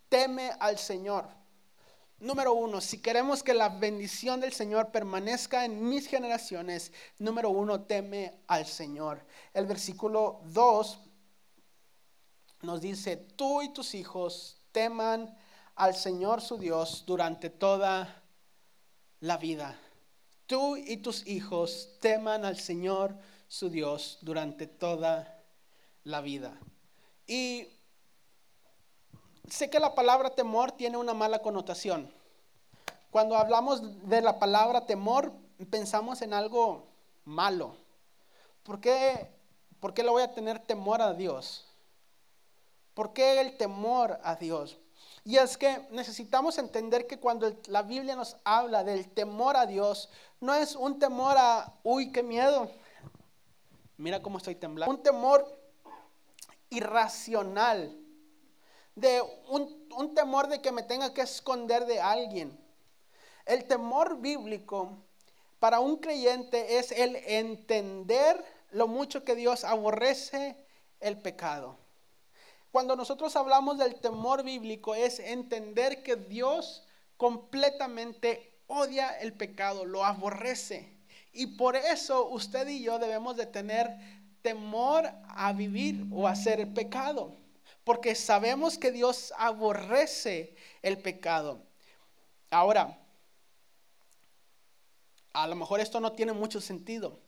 teme 0.09 0.53
al 0.61 0.79
Señor. 0.79 1.46
Número 2.19 2.55
uno, 2.55 2.81
si 2.81 3.03
queremos 3.03 3.43
que 3.43 3.53
la 3.53 3.69
bendición 3.69 4.41
del 4.41 4.53
Señor 4.53 4.91
permanezca 4.91 5.67
en 5.67 5.87
mis 5.87 6.07
generaciones, 6.07 6.93
número 7.19 7.51
uno, 7.51 7.83
teme 7.83 8.41
al 8.47 8.67
Señor. 8.67 9.23
El 9.53 9.67
versículo 9.67 10.41
2 10.47 10.99
nos 12.63 12.81
dice, 12.81 13.17
tú 13.17 13.61
y 13.61 13.69
tus 13.69 13.95
hijos 13.95 14.63
teman 14.73 15.37
al 15.75 15.95
Señor 15.95 16.41
su 16.41 16.57
Dios 16.57 17.05
durante 17.07 17.51
toda 17.51 18.23
la 19.21 19.37
vida. 19.37 19.79
Tú 20.47 20.77
y 20.77 20.97
tus 20.99 21.27
hijos 21.27 21.99
teman 22.01 22.47
al 22.47 22.59
Señor 22.59 23.15
su 23.47 23.69
Dios 23.69 24.19
durante 24.23 24.67
toda 24.67 25.45
la 26.03 26.23
vida. 26.23 26.59
Y 27.27 27.69
sé 29.49 29.71
que 29.71 29.81
la 29.81 29.95
palabra 29.95 30.31
temor 30.31 30.73
tiene 30.73 30.97
una 30.97 31.15
mala 31.15 31.41
connotación. 31.41 32.11
Cuando 33.11 33.37
hablamos 33.37 34.09
de 34.09 34.21
la 34.21 34.39
palabra 34.39 34.87
temor, 34.87 35.33
pensamos 35.71 36.23
en 36.23 36.35
algo 36.35 36.87
malo. 37.25 37.77
¿Por 38.63 38.81
qué, 38.81 39.31
¿Por 39.81 39.95
qué 39.95 40.03
le 40.03 40.11
voy 40.11 40.23
a 40.23 40.35
tener 40.35 40.59
temor 40.59 41.01
a 41.01 41.15
Dios? 41.15 41.67
¿Por 42.95 43.13
qué 43.13 43.41
el 43.41 43.57
temor 43.57 44.19
a 44.23 44.37
Dios? 44.37 44.79
Y 45.25 45.37
es 45.39 45.57
que 45.57 45.87
necesitamos 45.91 46.57
entender 46.59 47.07
que 47.07 47.19
cuando 47.19 47.53
la 47.67 47.83
Biblia 47.83 48.15
nos 48.15 48.37
habla 48.45 48.85
del 48.85 49.09
temor 49.09 49.57
a 49.57 49.67
Dios, 49.67 50.09
no 50.41 50.55
es 50.55 50.77
un 50.77 50.99
temor 50.99 51.37
a, 51.39 51.75
uy, 51.83 52.13
qué 52.13 52.23
miedo. 52.23 52.71
Mira 53.97 54.23
cómo 54.23 54.39
estoy 54.39 54.55
temblando. 54.55 54.95
Un 54.95 55.03
temor 55.03 55.47
irracional 56.71 57.97
de 58.97 59.23
un, 59.49 60.15
temor 60.15 60.49
de 60.49 60.61
que 60.61 60.73
me 60.73 60.83
tenga 60.83 61.15
que 61.15 61.21
esconder 61.21 61.85
de 61.87 62.01
alguien. 62.01 62.59
El 63.45 63.67
temor 63.67 64.21
bíblico 64.21 65.05
para 65.61 65.81
un 65.81 65.97
creyente 65.99 66.79
es 66.79 66.91
el 66.93 67.15
entender 67.17 68.43
lo 68.71 68.89
mucho 68.89 69.23
que 69.23 69.37
Dios 69.37 69.65
aborrece 69.65 70.57
el 71.01 71.21
pecado. 71.21 71.79
Cuando 72.73 72.97
nosotros 72.97 73.37
hablamos 73.37 73.79
del 73.79 74.01
temor 74.01 74.43
bíblico 74.43 74.95
es 74.95 75.21
entender 75.21 76.03
que 76.03 76.17
Dios 76.17 76.87
completamente 77.17 78.59
odia 78.67 79.11
el 79.21 79.35
pecado, 79.35 79.85
lo 79.85 80.05
aborrece. 80.05 80.97
Y 81.33 81.59
por 81.59 81.77
eso 81.77 82.29
usted 82.29 82.67
y 82.69 82.83
yo 82.83 82.99
debemos 82.99 83.37
de 83.37 83.47
tener 83.47 83.95
temor 84.41 85.11
a 85.29 85.53
vivir 85.53 86.07
o 86.13 86.27
a 86.27 86.33
hacer 86.33 86.61
el 86.61 86.73
pecado 86.73 87.46
porque 87.87 88.17
sabemos 88.17 88.79
que 88.79 88.91
Dios 88.91 89.33
aborrece 89.39 90.57
el 90.83 90.99
pecado. 90.99 91.63
Ahora, 92.51 92.99
a 95.33 95.47
lo 95.47 95.55
mejor 95.55 95.79
esto 95.79 96.01
no 96.01 96.11
tiene 96.11 96.33
mucho 96.33 96.61
sentido, 96.61 97.21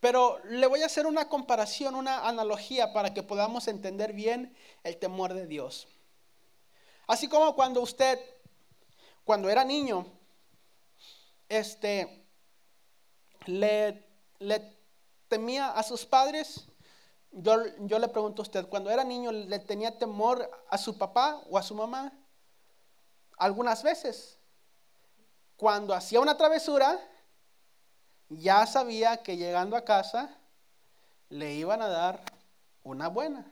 pero 0.00 0.40
le 0.46 0.66
voy 0.66 0.82
a 0.82 0.86
hacer 0.86 1.06
una 1.06 1.28
comparación, 1.28 1.94
una 1.94 2.26
analogía 2.26 2.92
para 2.92 3.14
que 3.14 3.22
podamos 3.22 3.68
entender 3.68 4.12
bien 4.12 4.56
el 4.82 4.96
temor 4.96 5.34
de 5.34 5.46
Dios. 5.46 5.86
Así 7.06 7.28
como 7.28 7.54
cuando 7.54 7.80
usted, 7.80 8.18
cuando 9.22 9.50
era 9.50 9.62
niño, 9.62 10.04
este, 11.48 12.26
le, 13.46 14.04
le 14.40 14.76
temía 15.28 15.70
a 15.70 15.84
sus 15.84 16.04
padres, 16.04 16.66
yo, 17.32 17.98
le 17.98 18.08
pregunto 18.08 18.42
a 18.42 18.44
usted, 18.44 18.68
cuando 18.68 18.90
era 18.90 19.04
niño, 19.04 19.32
¿le 19.32 19.58
tenía 19.58 19.98
temor 19.98 20.50
a 20.68 20.76
su 20.76 20.98
papá 20.98 21.42
o 21.48 21.56
a 21.56 21.62
su 21.62 21.74
mamá? 21.74 22.12
Algunas 23.38 23.82
veces. 23.82 24.38
Cuando 25.56 25.94
hacía 25.94 26.20
una 26.20 26.36
travesura, 26.36 26.98
ya 28.28 28.66
sabía 28.66 29.22
que 29.22 29.36
llegando 29.36 29.76
a 29.76 29.84
casa 29.84 30.36
le 31.30 31.54
iban 31.54 31.80
a 31.80 31.88
dar 31.88 32.20
una 32.82 33.08
buena. 33.08 33.46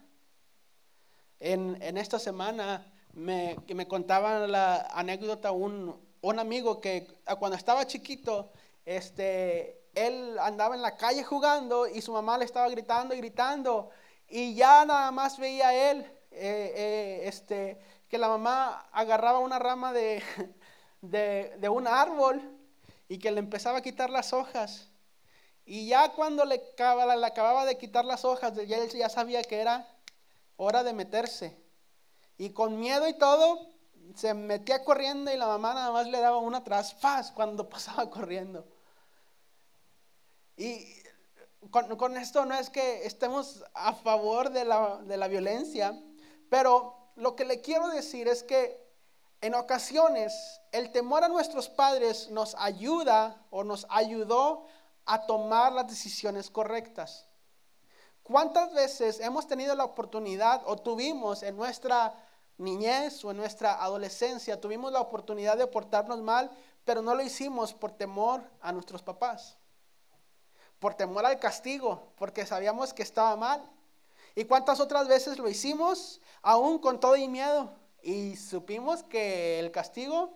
En, 1.38 1.96
esta 1.96 2.18
semana 2.18 2.92
me, 3.12 3.56
me 3.74 3.88
contaban 3.88 4.52
la 4.52 4.82
anécdota 4.92 5.52
un, 5.52 5.98
un 6.20 6.38
amigo 6.38 6.80
que 6.80 7.06
cuando 7.38 7.56
estaba 7.56 7.86
chiquito, 7.86 8.52
este, 8.84 9.79
él 9.94 10.38
andaba 10.38 10.74
en 10.74 10.82
la 10.82 10.96
calle 10.96 11.24
jugando 11.24 11.86
y 11.86 12.00
su 12.00 12.12
mamá 12.12 12.38
le 12.38 12.44
estaba 12.44 12.68
gritando 12.68 13.14
y 13.14 13.18
gritando 13.18 13.90
y 14.28 14.54
ya 14.54 14.84
nada 14.84 15.10
más 15.10 15.38
veía 15.38 15.90
él 15.90 16.06
eh, 16.30 16.72
eh, 16.76 17.20
este, 17.24 17.80
que 18.08 18.16
la 18.16 18.28
mamá 18.28 18.88
agarraba 18.92 19.40
una 19.40 19.58
rama 19.58 19.92
de, 19.92 20.22
de, 21.02 21.68
un 21.68 21.86
árbol 21.86 22.40
y 23.08 23.18
que 23.18 23.32
le 23.32 23.40
empezaba 23.40 23.78
a 23.78 23.82
quitar 23.82 24.10
las 24.10 24.32
hojas. 24.32 24.88
Y 25.64 25.88
ya 25.88 26.12
cuando 26.12 26.44
le 26.44 26.56
le 26.56 27.26
acababa 27.26 27.64
de 27.64 27.78
quitar 27.78 28.04
las 28.04 28.24
hojas, 28.24 28.54
ya 28.66 28.78
él 28.78 28.90
ya 28.90 29.08
sabía 29.08 29.42
que 29.42 29.60
era 29.60 29.86
hora 30.56 30.82
de 30.82 30.92
meterse. 30.92 31.56
Y 32.38 32.50
con 32.50 32.78
miedo 32.78 33.08
y 33.08 33.14
todo, 33.18 33.70
se 34.14 34.34
metía 34.34 34.84
corriendo 34.84 35.32
y 35.32 35.36
la 35.36 35.46
mamá 35.46 35.74
nada 35.74 35.92
más 35.92 36.06
le 36.06 36.18
daba 36.20 36.38
una 36.38 36.62
¡faz! 36.62 37.32
cuando 37.32 37.68
pasaba 37.68 38.08
corriendo. 38.08 38.66
Y 40.60 41.02
con, 41.70 42.18
esto 42.18 42.44
no 42.44 42.54
es 42.54 42.68
que 42.68 43.06
estemos 43.06 43.64
a 43.72 43.94
favor 43.94 44.50
de 44.50 44.66
la, 44.66 44.98
de 44.98 45.16
la 45.16 45.26
violencia, 45.26 45.98
pero 46.50 47.12
lo 47.16 47.34
que 47.34 47.46
le 47.46 47.62
quiero 47.62 47.88
decir 47.88 48.28
es 48.28 48.42
que 48.42 48.78
en 49.40 49.54
ocasiones 49.54 50.60
el 50.72 50.92
temor 50.92 51.24
a 51.24 51.28
nuestros 51.28 51.70
padres 51.70 52.28
nos 52.30 52.54
ayuda 52.56 53.42
o 53.48 53.64
nos 53.64 53.86
ayudó 53.88 54.66
a 55.06 55.24
tomar 55.24 55.72
las 55.72 55.88
decisiones 55.88 56.50
correctas. 56.50 57.26
¿Cuántas 58.22 58.74
veces 58.74 59.18
hemos 59.20 59.46
tenido 59.46 59.74
la 59.74 59.84
oportunidad 59.84 60.60
o 60.66 60.76
tuvimos 60.76 61.42
en 61.42 61.56
nuestra 61.56 62.14
niñez 62.58 63.24
o 63.24 63.30
en 63.30 63.38
nuestra 63.38 63.82
adolescencia, 63.82 64.60
tuvimos 64.60 64.92
la 64.92 65.00
oportunidad 65.00 65.56
de 65.56 65.66
portarnos 65.66 66.20
mal, 66.20 66.50
pero 66.84 67.00
no 67.00 67.14
lo 67.14 67.22
hicimos 67.22 67.72
por 67.72 67.92
temor 67.92 68.42
a 68.60 68.72
nuestros 68.72 69.02
papás, 69.02 69.56
por 70.80 70.94
temor 70.94 71.24
al 71.26 71.38
castigo, 71.38 72.12
porque 72.16 72.46
sabíamos 72.46 72.92
que 72.92 73.02
estaba 73.02 73.36
mal? 73.36 73.62
¿Y 74.34 74.44
cuántas 74.44 74.80
otras 74.80 75.06
veces 75.06 75.38
lo 75.38 75.48
hicimos 75.48 76.20
aún 76.42 76.78
con 76.78 76.98
todo 76.98 77.16
y 77.16 77.28
miedo? 77.28 77.72
Y 78.02 78.36
supimos 78.36 79.02
que 79.04 79.58
el 79.60 79.70
castigo 79.70 80.32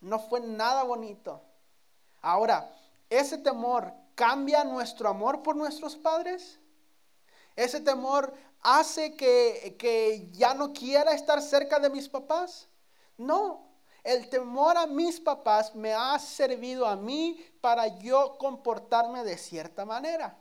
no 0.00 0.18
fue 0.18 0.40
nada 0.40 0.84
bonito. 0.84 1.42
Ahora, 2.22 2.72
ese 3.08 3.38
temor 3.38 3.92
cambia 4.14 4.62
nuestro 4.64 5.08
amor 5.08 5.42
por 5.42 5.56
nuestros 5.56 5.96
padres. 5.96 6.60
Ese 7.56 7.80
temor 7.80 8.32
hace 8.62 9.16
que, 9.16 9.76
que 9.78 10.28
ya 10.32 10.54
no 10.54 10.72
quiera 10.72 11.12
estar 11.12 11.42
cerca 11.42 11.80
de 11.80 11.90
mis 11.90 12.08
papás. 12.08 12.68
No, 13.16 13.69
el 14.04 14.28
temor 14.28 14.76
a 14.76 14.86
mis 14.86 15.20
papás 15.20 15.74
me 15.74 15.92
ha 15.92 16.18
servido 16.18 16.86
a 16.86 16.96
mí 16.96 17.44
para 17.60 17.98
yo 17.98 18.36
comportarme 18.38 19.24
de 19.24 19.36
cierta 19.36 19.84
manera, 19.84 20.36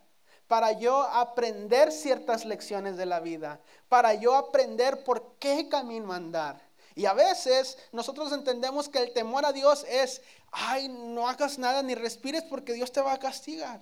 para 0.48 0.72
yo 0.72 1.02
aprender 1.02 1.92
ciertas 1.92 2.46
lecciones 2.46 2.98
de 2.98 3.06
la 3.06 3.20
vida, 3.20 3.60
para 3.88 4.14
yo 4.14 4.36
aprender 4.36 5.04
por 5.04 5.36
qué 5.40 5.70
camino 5.70 6.14
andar. 6.14 6.62
Y 6.96 7.06
a 7.06 7.14
veces 7.14 7.78
nosotros 7.92 8.32
entendemos 8.34 8.90
que 8.90 9.00
el 9.00 9.14
temor 9.14 9.46
a 9.46 9.54
Dios 9.54 9.86
es, 9.88 10.22
ay, 10.52 10.90
no 10.90 11.30
hagas 11.30 11.58
nada 11.58 11.82
ni 11.82 11.96
respires 11.96 12.44
porque 12.44 12.74
Dios 12.74 12.92
te 12.92 13.02
va 13.02 13.14
a 13.14 13.20
castigar. 13.20 13.82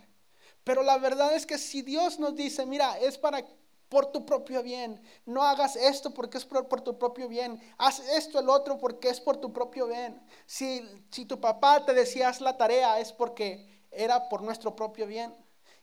Pero 0.63 0.83
la 0.83 0.97
verdad 0.97 1.33
es 1.33 1.45
que 1.45 1.57
si 1.57 1.81
Dios 1.81 2.19
nos 2.19 2.35
dice, 2.35 2.65
mira, 2.65 2.99
es 2.99 3.17
para 3.17 3.43
por 3.89 4.07
tu 4.07 4.25
propio 4.25 4.63
bien. 4.63 5.01
No 5.25 5.43
hagas 5.43 5.75
esto 5.75 6.13
porque 6.13 6.37
es 6.37 6.45
por, 6.45 6.81
tu 6.81 6.97
propio 6.97 7.27
bien. 7.27 7.59
Haz 7.77 7.99
esto 7.99 8.39
el 8.39 8.49
otro 8.49 8.77
porque 8.77 9.09
es 9.09 9.19
por 9.19 9.37
tu 9.37 9.53
propio 9.53 9.87
bien. 9.87 10.21
Si, 10.45 10.81
si 11.11 11.25
tu 11.25 11.39
papá 11.39 11.85
te 11.85 11.93
decía 11.93 12.29
haz 12.29 12.41
la 12.41 12.57
tarea 12.57 12.99
es 12.99 13.11
porque 13.11 13.83
era 13.91 14.29
por 14.29 14.41
nuestro 14.41 14.75
propio 14.75 15.07
bien. 15.07 15.33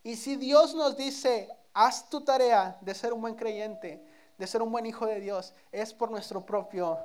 Y 0.03 0.17
si 0.17 0.37
Dios 0.37 0.75
nos 0.75 0.97
dice 0.97 1.49
haz 1.73 2.09
tu 2.09 2.23
tarea 2.23 2.79
de 2.81 2.95
ser 2.95 3.13
un 3.13 3.21
buen 3.21 3.35
creyente, 3.35 4.05
de 4.39 4.47
ser 4.47 4.63
un 4.63 4.71
buen 4.71 4.87
hijo 4.87 5.07
de 5.07 5.21
Dios, 5.21 5.55
es 5.73 5.93
por 5.93 6.11
nuestro 6.11 6.45
propio 6.45 6.99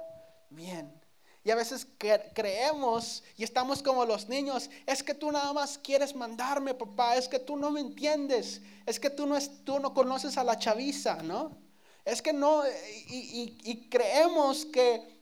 bien. 0.50 0.94
Y 1.44 1.52
a 1.52 1.56
veces 1.56 1.88
creemos 2.34 3.24
y 3.38 3.44
estamos 3.44 3.82
como 3.82 4.06
los 4.06 4.28
niños, 4.28 4.70
es 4.86 5.04
que 5.04 5.14
tú 5.14 5.32
nada 5.32 5.54
más 5.54 5.78
quieres 5.78 6.14
mandarme, 6.14 6.74
papá, 6.74 7.16
es 7.16 7.28
que 7.28 7.40
tú 7.40 7.56
no 7.56 7.72
me 7.72 7.80
entiendes, 7.80 8.62
es 8.86 9.00
que 9.00 9.10
tú 9.10 9.26
no, 9.26 9.38
es, 9.38 9.64
tú 9.64 9.80
no 9.80 9.94
conoces 9.94 10.38
a 10.38 10.44
la 10.44 10.60
chaviza, 10.60 11.24
¿no? 11.24 11.58
Es 12.04 12.22
que 12.22 12.34
no, 12.34 12.64
y 13.08 13.88
creemos 13.90 14.66
que 14.66 15.19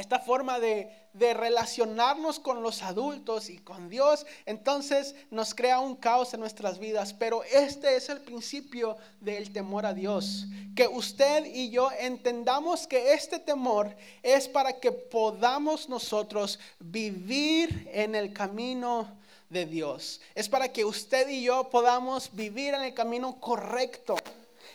esta 0.00 0.20
forma 0.20 0.60
de, 0.60 1.06
relacionarnos 1.14 2.38
con 2.38 2.62
los 2.62 2.82
adultos 2.82 3.50
y 3.50 3.58
con 3.58 3.88
Dios, 3.88 4.24
entonces 4.46 5.16
nos 5.30 5.52
crea 5.52 5.80
un 5.80 5.96
caos 5.96 6.32
en 6.32 6.40
nuestras 6.40 6.78
vidas. 6.78 7.12
Pero 7.12 7.42
este 7.42 7.96
es 7.96 8.08
el 8.08 8.20
principio 8.20 8.96
del 9.20 9.52
temor 9.52 9.84
a 9.84 9.94
Dios. 9.94 10.46
Que 10.76 10.86
usted 10.86 11.44
y 11.46 11.70
yo 11.70 11.90
entendamos 11.98 12.86
que 12.86 13.14
este 13.14 13.40
temor 13.40 13.96
es 14.22 14.48
para 14.48 14.78
que 14.78 14.92
podamos 14.92 15.88
nosotros 15.88 16.60
vivir 16.78 17.90
en 17.92 18.14
el 18.14 18.32
camino 18.32 19.08
de 19.50 19.66
Dios. 19.66 20.20
Es 20.34 20.48
para 20.48 20.72
que 20.72 20.84
usted 20.84 21.28
y 21.28 21.42
yo 21.42 21.68
podamos 21.70 22.30
vivir 22.32 22.74
en 22.74 22.82
el 22.82 22.94
camino 22.94 23.40
correcto. 23.40 24.16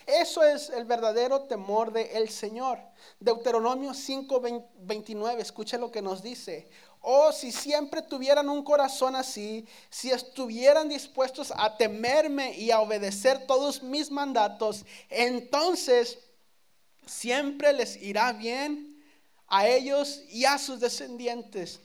Eso 0.06 0.44
es 0.44 0.70
el 0.70 0.86
verdadero 0.86 1.44
temor 1.44 1.92
del 1.92 2.30
Señor. 2.30 2.80
Deuteronomio 3.20 3.94
5:29, 3.94 5.42
escuche 5.42 5.78
lo 5.78 5.92
que 5.92 6.02
nos 6.02 6.22
dice. 6.22 6.70
Oh, 7.02 7.32
si 7.32 7.52
siempre 7.52 8.02
tuvieran 8.02 8.50
un 8.50 8.64
corazón 8.64 9.16
así, 9.16 9.68
si 9.90 10.10
estuvieran 10.12 10.88
dispuestos 10.88 11.52
a 11.56 11.76
temerme 11.76 12.58
y 12.58 12.72
a 12.72 12.80
obedecer 12.80 13.46
todos 13.46 13.84
mis 13.84 14.10
mandatos, 14.10 14.86
entonces 15.10 16.20
siempre 17.06 17.74
les 17.74 18.02
irá 18.02 18.32
bien 18.32 19.04
a 19.48 19.68
ellos 19.68 20.24
y 20.30 20.46
a 20.46 20.58
sus 20.58 20.80
descendientes. 20.80 21.82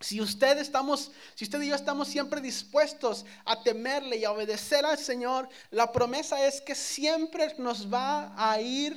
Si 0.00 0.20
usted 0.20 0.58
estamos, 0.58 1.10
si 1.34 1.44
usted 1.44 1.60
y 1.60 1.68
yo 1.68 1.74
estamos 1.74 2.06
siempre 2.06 2.40
dispuestos 2.40 3.26
a 3.44 3.62
temerle 3.62 4.16
y 4.18 4.24
a 4.24 4.30
obedecer 4.30 4.84
al 4.84 4.96
Señor, 4.96 5.48
la 5.70 5.90
promesa 5.90 6.46
es 6.46 6.60
que 6.60 6.76
siempre 6.76 7.52
nos 7.58 7.92
va 7.92 8.32
a 8.36 8.60
ir 8.60 8.96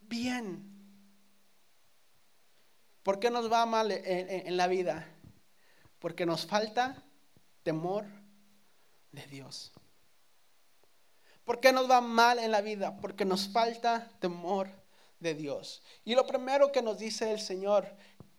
bien. 0.00 0.72
¿Por 3.04 3.20
qué 3.20 3.30
nos 3.30 3.50
va 3.50 3.64
mal 3.64 3.92
en, 3.92 4.56
la 4.56 4.66
vida? 4.66 5.08
Porque 6.00 6.26
nos 6.26 6.44
falta 6.44 7.04
temor 7.62 8.04
de 9.12 9.24
Dios. 9.28 9.72
¿Por 11.44 11.60
qué 11.60 11.72
nos 11.72 11.88
va 11.88 12.00
mal 12.00 12.40
en 12.40 12.50
la 12.50 12.60
vida? 12.60 12.96
Porque 13.00 13.24
nos 13.24 13.48
falta 13.48 14.10
temor 14.18 14.68
de 15.20 15.34
Dios. 15.34 15.84
Y 16.04 16.16
lo 16.16 16.26
primero 16.26 16.72
que 16.72 16.82
nos 16.82 16.98
dice 16.98 17.30
el 17.30 17.38
Señor, 17.38 17.86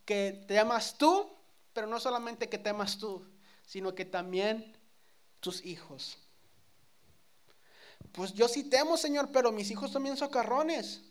que 0.04 0.44
te 0.46 0.56
llamas 0.56 0.98
tú 0.98 1.37
pero 1.78 1.86
no 1.86 2.00
solamente 2.00 2.50
que 2.50 2.58
temas 2.58 2.98
tú, 2.98 3.24
sino 3.63 3.94
que 3.94 4.04
también 4.04 4.76
tus 5.40 5.63
hijos. 5.63 6.18
Pues 8.13 8.34
yo 8.34 8.48
sí 8.48 8.63
temo, 8.63 8.98
Señor, 8.98 9.32
pero 9.32 9.52
mis 9.52 9.70
hijos 9.70 9.92
también 9.92 10.18
son 10.18 10.30
carrones. 10.30 11.04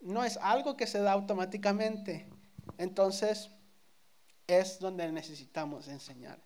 No 0.00 0.24
es 0.24 0.38
algo 0.38 0.76
que 0.76 0.88
se 0.88 0.98
da 0.98 1.12
automáticamente. 1.12 2.28
Entonces, 2.78 3.48
es 4.48 4.80
donde 4.80 5.12
necesitamos 5.12 5.86
enseñar. 5.86 6.42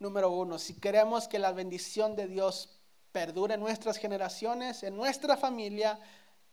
Número 0.00 0.28
uno, 0.32 0.58
si 0.58 0.74
queremos 0.80 1.28
que 1.28 1.38
la 1.38 1.52
bendición 1.52 2.16
de 2.16 2.26
Dios 2.26 2.80
perdure 3.12 3.54
en 3.54 3.60
nuestras 3.60 3.96
generaciones, 3.96 4.82
en 4.82 4.96
nuestra 4.96 5.36
familia, 5.36 6.00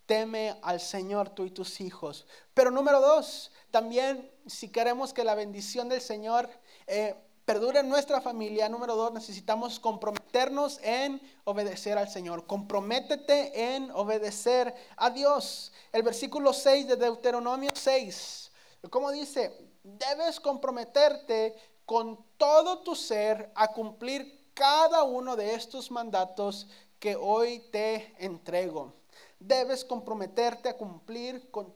teme 0.06 0.60
al 0.62 0.80
Señor 0.80 1.30
tú 1.30 1.46
y 1.46 1.50
tus 1.50 1.82
hijos. 1.82 2.28
Pero 2.54 2.70
número 2.70 3.02
dos, 3.02 3.52
también 3.72 4.30
si 4.48 4.70
queremos 4.70 5.14
que 5.14 5.24
la 5.24 5.36
bendición 5.36 5.90
del 5.90 6.02
Señor 6.02 6.50
eh, 6.88 7.16
perdure 7.46 7.80
en 7.80 7.90
nuestra 7.90 8.22
familia, 8.22 8.70
número 8.70 8.96
dos, 8.96 9.12
necesitamos 9.14 9.80
comprometernos 9.80 10.80
en 10.84 11.22
obedecer 11.46 11.98
al 11.98 12.10
Señor. 12.10 12.46
Comprométete 12.46 13.76
en 13.76 13.92
obedecer 13.92 14.74
a 14.98 15.10
Dios. 15.10 15.72
El 15.92 16.04
versículo 16.04 16.54
6 16.54 16.88
de 16.88 16.96
Deuteronomio 16.96 17.72
6, 17.74 18.52
como 18.90 19.12
dice, 19.12 19.52
debes 19.84 20.40
comprometerte 20.40 21.56
con 21.86 22.24
todo 22.38 22.80
tu 22.80 22.96
ser 22.96 23.52
a 23.56 23.70
cumplir 23.70 24.52
cada 24.54 25.04
uno 25.04 25.36
de 25.36 25.56
estos 25.56 25.90
mandatos 25.90 26.68
que 27.00 27.16
hoy 27.16 27.60
te 27.72 28.14
entrego 28.20 28.94
debes 29.40 29.86
comprometerte 29.86 30.70
a 30.70 30.78
cumplir 30.78 31.50
con, 31.50 31.74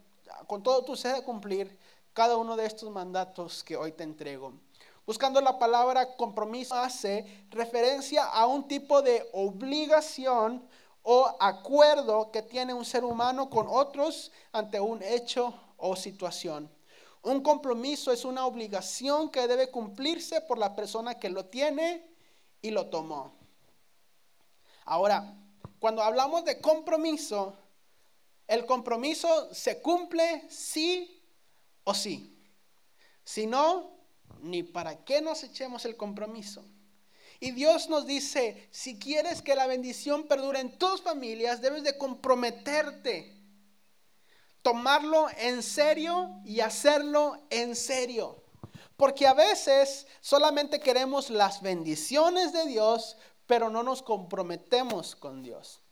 todo 0.64 0.84
tu 0.84 0.96
ser, 0.96 1.16
a 1.16 1.22
cumplir 1.22 1.78
cada 2.14 2.38
uno 2.38 2.56
de 2.56 2.66
estos 2.66 2.90
mandatos 2.92 3.64
que 3.64 3.76
hoy 3.76 3.92
te 3.92 4.04
entrego. 4.04 4.54
Buscando 5.06 5.42
la 5.42 5.60
palabra 5.60 6.16
compromiso 6.16 6.76
hace 6.76 7.46
referencia 7.50 8.24
a 8.24 8.46
un 8.46 8.68
tipo 8.68 9.02
de 9.02 9.28
obligación 9.34 10.66
o 11.02 11.36
acuerdo 11.40 12.32
que 12.32 12.42
tiene 12.42 12.74
un 12.74 12.86
ser 12.86 13.04
humano 13.04 13.50
con 13.50 13.68
otros 13.68 14.32
ante 14.54 14.80
un 14.80 15.04
hecho 15.04 15.54
o 15.78 15.96
situación. 15.96 16.72
Un 17.22 17.42
compromiso 17.42 18.12
es 18.12 18.24
una 18.24 18.46
obligación 18.46 19.30
que 19.30 19.48
debe 19.48 19.72
cumplirse 19.72 20.42
por 20.42 20.58
la 20.58 20.76
persona 20.76 21.16
que 21.16 21.30
lo 21.30 21.46
tiene 21.46 22.06
y 22.62 22.72
lo 22.72 22.88
tomó. 22.88 23.34
Ahora, 24.86 25.36
cuando 25.80 26.02
hablamos 26.02 26.46
de 26.46 26.62
compromiso, 26.62 27.54
el 28.48 28.66
compromiso 28.66 29.54
se 29.54 29.82
cumple 29.82 30.46
sí 30.50 31.24
o 31.84 31.94
sí. 31.94 32.30
Si 33.24 33.48
no, 33.48 33.94
ni 34.42 34.64
para 34.64 35.04
qué 35.06 35.22
nos 35.22 35.44
echemos 35.44 35.86
el 35.86 35.96
compromiso. 35.96 36.66
Y 37.40 37.52
Dios 37.52 37.90
nos 37.90 38.06
dice, 38.06 38.70
si 38.72 38.98
quieres 38.98 39.42
que 39.42 39.56
la 39.56 39.68
bendición 39.68 40.28
perdure 40.28 40.60
en 40.60 40.78
tus 40.78 41.02
familias, 41.02 41.62
debes 41.62 41.84
de 41.84 41.98
comprometerte, 41.98 43.38
tomarlo 44.62 45.28
en 45.38 45.62
serio 45.62 46.40
y 46.46 46.62
hacerlo 46.62 47.46
en 47.50 47.76
serio. 47.76 48.44
Porque 48.96 49.28
a 49.28 49.34
veces 49.34 50.08
solamente 50.22 50.80
queremos 50.80 51.30
las 51.30 51.62
bendiciones 51.62 52.54
de 52.54 52.66
Dios, 52.66 53.18
pero 53.46 53.70
no 53.70 53.84
nos 53.84 54.02
comprometemos 54.02 55.16
con 55.16 55.44
Dios. 55.44 55.83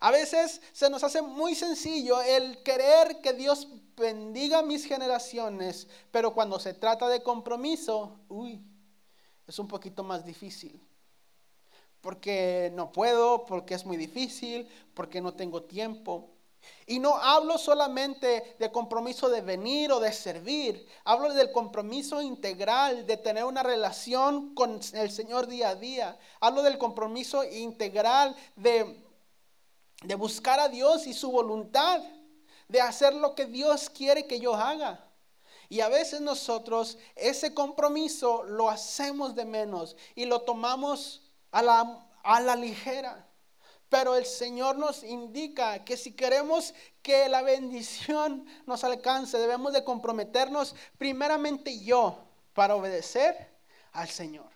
A 0.00 0.10
veces 0.10 0.60
se 0.72 0.90
nos 0.90 1.02
hace 1.04 1.22
muy 1.22 1.54
sencillo 1.54 2.20
el 2.22 2.62
querer 2.62 3.20
que 3.20 3.32
Dios 3.32 3.68
bendiga 3.96 4.62
mis 4.62 4.84
generaciones, 4.86 5.88
pero 6.10 6.34
cuando 6.34 6.58
se 6.58 6.74
trata 6.74 7.08
de 7.08 7.22
compromiso, 7.22 8.18
uy, 8.28 8.60
es 9.46 9.58
un 9.58 9.68
poquito 9.68 10.02
más 10.02 10.24
difícil. 10.24 10.80
porque 12.00 12.70
no 12.74 12.92
puedo, 12.92 13.46
porque 13.46 13.72
es 13.74 13.86
muy 13.86 13.96
difícil, 13.96 14.68
porque 14.92 15.22
no 15.22 15.32
tengo 15.32 15.62
tiempo. 15.62 16.28
Y 16.86 16.98
no 16.98 17.16
hablo 17.16 17.56
solamente 17.56 18.56
de 18.58 18.70
compromiso 18.70 19.30
de 19.30 19.40
venir 19.40 19.90
o 19.90 20.00
de 20.00 20.12
servir, 20.12 20.86
hablo 21.04 21.32
del 21.32 21.50
compromiso 21.50 22.20
integral 22.20 23.06
de 23.06 23.16
tener 23.16 23.44
una 23.44 23.62
relación 23.62 24.54
con 24.54 24.80
el 24.92 25.10
Señor 25.10 25.46
día 25.46 25.70
a 25.70 25.74
día. 25.76 26.18
Hablo 26.40 26.62
del 26.62 26.76
compromiso 26.76 27.42
integral 27.44 28.36
de, 28.56 29.03
de 30.02 30.14
buscar 30.14 30.60
a 30.60 30.68
Dios 30.68 31.06
y 31.06 31.14
su 31.14 31.30
voluntad, 31.30 32.02
de 32.68 32.80
hacer 32.80 33.14
lo 33.14 33.34
que 33.34 33.46
Dios 33.46 33.90
quiere 33.90 34.26
que 34.26 34.40
yo 34.40 34.54
haga. 34.54 35.04
Y 35.68 35.80
a 35.80 35.88
veces 35.88 36.20
nosotros 36.20 36.98
ese 37.16 37.54
compromiso 37.54 38.44
lo 38.44 38.68
hacemos 38.68 39.34
de 39.34 39.44
menos 39.44 39.96
y 40.14 40.26
lo 40.26 40.42
tomamos 40.42 41.22
a 41.50 41.62
la, 41.62 42.06
a 42.22 42.40
la 42.40 42.56
ligera. 42.56 43.26
Pero 43.88 44.16
el 44.16 44.26
Señor 44.26 44.76
nos 44.76 45.04
indica 45.04 45.84
que 45.84 45.96
si 45.96 46.12
queremos 46.12 46.74
que 47.02 47.28
la 47.28 47.42
bendición 47.42 48.46
nos 48.66 48.84
alcance, 48.84 49.38
debemos 49.38 49.72
de 49.72 49.84
comprometernos 49.84 50.74
primeramente 50.98 51.80
yo 51.80 52.18
para 52.54 52.76
obedecer 52.76 53.52
al 53.92 54.08
Señor. 54.08 54.46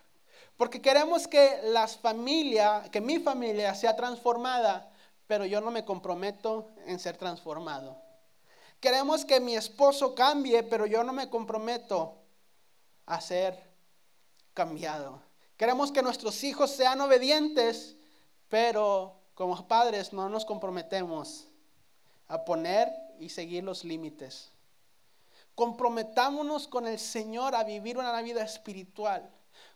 Porque 0.56 0.82
queremos 0.82 1.28
que 1.28 1.60
las 1.64 1.96
familias, 1.96 2.90
que 2.90 3.00
mi 3.00 3.20
familia 3.20 3.74
sea 3.76 3.94
transformada, 3.94 4.90
pero 5.28 5.44
yo 5.44 5.60
no 5.60 5.70
me 5.70 5.84
comprometo 5.84 6.70
en 6.86 6.98
ser 6.98 7.16
transformado. 7.16 7.96
Queremos 8.80 9.24
que 9.24 9.38
mi 9.38 9.54
esposo 9.54 10.14
cambie, 10.14 10.62
pero 10.62 10.86
yo 10.86 11.04
no 11.04 11.12
me 11.12 11.28
comprometo 11.28 12.16
a 13.06 13.20
ser 13.20 13.62
cambiado. 14.54 15.20
Queremos 15.56 15.92
que 15.92 16.02
nuestros 16.02 16.42
hijos 16.44 16.70
sean 16.70 17.00
obedientes, 17.00 17.96
pero 18.48 19.20
como 19.34 19.68
padres 19.68 20.12
no 20.12 20.28
nos 20.28 20.44
comprometemos 20.44 21.46
a 22.26 22.44
poner 22.44 22.90
y 23.20 23.28
seguir 23.28 23.64
los 23.64 23.84
límites. 23.84 24.50
Comprometámonos 25.54 26.68
con 26.68 26.86
el 26.86 26.98
Señor 26.98 27.54
a 27.54 27.64
vivir 27.64 27.98
una 27.98 28.22
vida 28.22 28.42
espiritual. 28.42 29.28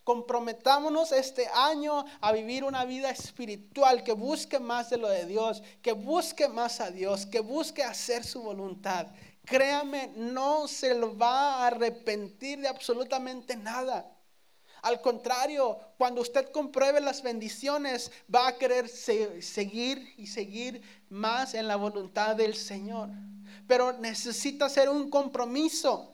Comprometámonos 0.05 1.13
este 1.13 1.47
año 1.49 2.05
a 2.21 2.33
vivir 2.33 2.65
una 2.65 2.85
vida 2.85 3.11
espiritual 3.11 4.03
que 4.03 4.13
busque 4.13 4.59
más 4.59 4.91
de 4.91 4.97
lo 4.97 5.09
de 5.09 5.27
Dios, 5.27 5.63
que 5.81 5.93
busque 5.93 6.49
más 6.49 6.81
a 6.81 6.91
Dios, 6.91 7.27
que 7.27 7.41
busque 7.41 7.85
hacer 7.85 8.25
su 8.25 8.43
voluntad. 8.43 9.07
Créame, 9.45 10.13
no 10.17 10.67
se 10.67 10.95
lo 10.95 11.17
va 11.17 11.55
a 11.55 11.67
arrepentir 11.69 12.61
de 12.61 12.69
absolutamente 12.69 13.57
nada. 13.57 14.13
Al 14.83 15.01
contrario, 15.01 15.79
cuando 15.97 16.21
usted 16.21 16.51
compruebe 16.51 17.01
las 17.01 17.23
bendiciones, 17.23 18.11
va 18.33 18.49
a 18.49 18.59
querer 18.59 18.89
seguir 18.89 20.15
y 20.17 20.27
seguir 20.27 20.83
más 21.09 21.55
en 21.55 21.69
la 21.69 21.77
voluntad 21.77 22.35
del 22.35 22.57
Señor. 22.57 23.09
Pero 23.69 23.93
necesita 23.93 24.65
hacer 24.67 24.89
un 24.89 25.09
compromiso. 25.09 26.12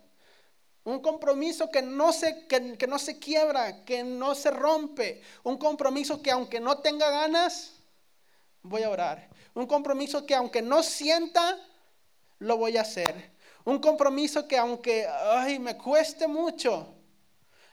Un 0.88 1.01
compromiso 1.01 1.70
que 1.70 1.83
no, 1.83 2.14
se, 2.14 2.46
que, 2.46 2.87
no 2.87 2.98
se 2.98 3.18
quiebra, 3.18 3.85
que 3.85 4.03
no 4.03 4.35
se 4.35 4.51
rompe. 4.51 5.20
Un 5.42 5.59
compromiso 5.59 6.22
que 6.22 6.31
aunque 6.31 6.61
no 6.61 6.79
tenga 6.79 7.11
ganas, 7.11 7.74
voy 8.62 8.85
a 8.85 8.88
orar. 8.88 9.29
Un 9.53 9.66
compromiso 9.66 10.24
que 10.24 10.35
aunque 10.35 10.62
no 10.62 10.83
sienta, 10.83 11.59
lo 12.38 12.57
voy 12.57 12.79
a 12.79 12.81
hacer. 12.81 13.33
Un 13.66 13.81
compromiso 13.81 14.48
que 14.48 14.57
aunque 14.57 15.07
ay, 15.07 15.59
me 15.59 15.77
cueste 15.77 16.27
mucho, 16.27 16.94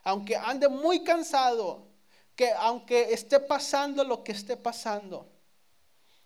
aunque 0.04 0.36
ande 0.36 0.68
muy 0.68 1.02
cansado, 1.06 1.88
que 2.36 2.52
aunque 2.52 3.14
esté 3.14 3.40
pasando 3.40 4.04
lo 4.04 4.26
que 4.26 4.34
esté 4.34 4.58
pasando, 4.58 5.32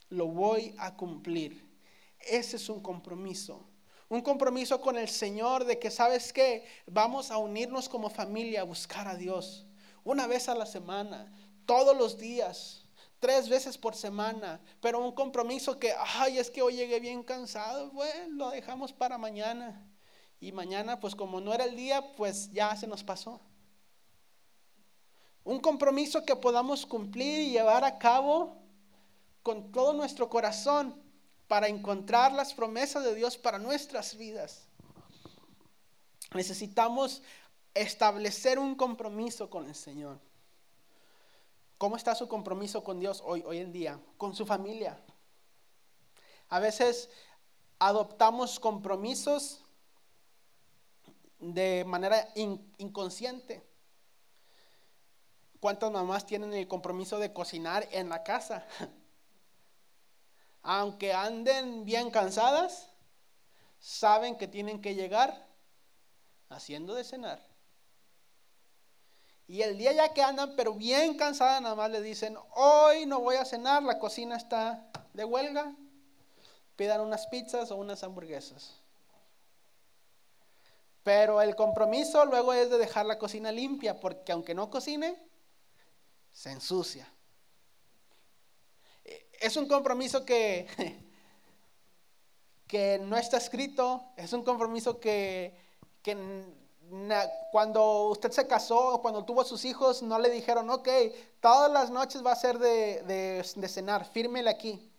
lo 0.09 0.25
voy 0.25 0.73
a 0.79 0.95
cumplir. 0.95 1.69
Ese 2.17 2.55
es 2.55 2.67
un 2.67 2.81
compromiso. 2.81 3.68
Un 4.09 4.21
compromiso 4.21 4.81
con 4.81 4.97
el 4.97 5.07
Señor 5.07 5.65
de 5.65 5.77
que, 5.77 5.91
¿sabes 5.91 6.33
qué? 6.33 6.65
Vamos 6.87 7.29
a 7.29 7.37
unirnos 7.37 7.87
como 7.87 8.09
familia 8.09 8.61
a 8.61 8.63
buscar 8.63 9.07
a 9.07 9.15
Dios. 9.15 9.67
Una 10.03 10.25
vez 10.25 10.49
a 10.49 10.55
la 10.55 10.65
semana, 10.65 11.31
todos 11.67 11.95
los 11.95 12.17
días, 12.17 12.85
tres 13.19 13.47
veces 13.47 13.77
por 13.77 13.95
semana. 13.95 14.59
Pero 14.81 15.05
un 15.05 15.11
compromiso 15.11 15.77
que, 15.77 15.93
ay, 16.17 16.39
es 16.39 16.49
que 16.49 16.63
hoy 16.63 16.75
llegué 16.75 16.99
bien 16.99 17.21
cansado. 17.21 17.91
Bueno, 17.91 18.29
lo 18.29 18.49
dejamos 18.49 18.91
para 18.91 19.19
mañana. 19.19 19.87
Y 20.39 20.53
mañana, 20.53 20.99
pues 20.99 21.13
como 21.13 21.39
no 21.39 21.53
era 21.53 21.65
el 21.65 21.75
día, 21.75 22.15
pues 22.15 22.51
ya 22.51 22.75
se 22.75 22.87
nos 22.87 23.03
pasó. 23.03 23.39
Un 25.43 25.59
compromiso 25.59 26.25
que 26.25 26.35
podamos 26.35 26.83
cumplir 26.85 27.41
y 27.41 27.51
llevar 27.51 27.83
a 27.83 27.99
cabo 27.99 28.57
con 29.43 29.71
todo 29.71 29.93
nuestro 29.93 30.29
corazón 30.29 31.08
para 31.49 31.67
encontrar 31.67 32.31
las 32.31 32.53
promesas 32.53 33.03
de 33.03 33.15
Dios 33.15 33.35
para 33.35 33.57
nuestras 33.57 34.15
vidas. 34.15 34.67
Necesitamos 36.35 37.23
establecer 37.73 38.59
un 38.59 38.75
compromiso 38.75 39.49
con 39.49 39.65
el 39.65 39.73
Señor. 39.73 40.19
¿Cómo 41.79 41.97
está 41.97 42.13
su 42.13 42.27
compromiso 42.27 42.83
con 42.83 42.99
Dios 42.99 43.23
hoy, 43.25 43.43
hoy 43.47 43.57
en 43.57 43.71
día? 43.71 43.99
Con 44.15 44.35
su 44.35 44.45
familia. 44.45 45.01
A 46.49 46.59
veces 46.59 47.09
adoptamos 47.79 48.59
compromisos 48.59 49.63
de 51.39 51.83
manera 51.83 52.31
inconsciente. 52.77 53.65
¿Cuántas 55.59 55.91
mamás 55.91 56.27
tienen 56.27 56.53
el 56.53 56.67
compromiso 56.67 57.17
de 57.17 57.33
cocinar 57.33 57.87
en 57.91 58.07
la 58.07 58.21
casa? 58.21 58.67
Aunque 60.71 61.13
anden 61.13 61.83
bien 61.83 62.11
cansadas, 62.11 62.89
saben 63.79 64.37
que 64.37 64.47
tienen 64.47 64.83
que 64.83 64.93
llegar 64.93 65.47
haciendo 66.47 66.93
de 66.93 67.03
cenar. 67.03 67.43
Y 69.47 69.63
el 69.63 69.79
día 69.79 69.93
ya 69.93 70.13
que 70.13 70.21
andan, 70.21 70.55
pero 70.55 70.75
bien 70.75 71.17
cansadas, 71.17 71.59
nada 71.59 71.73
más 71.73 71.89
le 71.89 72.03
dicen, 72.03 72.37
hoy 72.53 73.07
no 73.07 73.19
voy 73.19 73.37
a 73.37 73.45
cenar, 73.45 73.81
la 73.81 73.97
cocina 73.97 74.37
está 74.37 74.87
de 75.13 75.25
huelga, 75.25 75.73
pidan 76.75 77.01
unas 77.01 77.25
pizzas 77.25 77.71
o 77.71 77.75
unas 77.75 78.03
hamburguesas. 78.03 78.75
Pero 81.01 81.41
el 81.41 81.55
compromiso 81.55 82.23
luego 82.25 82.53
es 82.53 82.69
de 82.69 82.77
dejar 82.77 83.07
la 83.07 83.17
cocina 83.17 83.51
limpia, 83.51 83.99
porque 83.99 84.33
aunque 84.33 84.53
no 84.53 84.69
cocine, 84.69 85.17
se 86.31 86.51
ensucia. 86.51 87.11
Es 89.39 89.57
un 89.57 89.67
compromiso 89.67 90.25
que, 90.25 90.67
que 92.67 92.99
no 92.99 93.17
está 93.17 93.37
escrito, 93.37 94.03
es 94.17 94.33
un 94.33 94.43
compromiso 94.43 94.99
que, 94.99 95.55
cuando 97.51 98.09
usted 98.09 98.31
se 98.31 98.47
casó, 98.47 98.99
cuando 99.01 99.23
tuvo 99.23 99.43
sus 99.43 99.65
hijos, 99.65 100.01
no 100.01 100.19
le 100.19 100.29
dijeron, 100.29 100.69
ok, 100.69 100.89
todas 101.39 101.71
las 101.71 101.89
noches 101.89 102.25
va 102.25 102.31
a 102.31 102.35
ser 102.35 102.59
de, 102.59 103.03
de 103.03 103.67
cenar, 103.67 104.05
fírmele 104.05 104.49
aquí. 104.49 104.91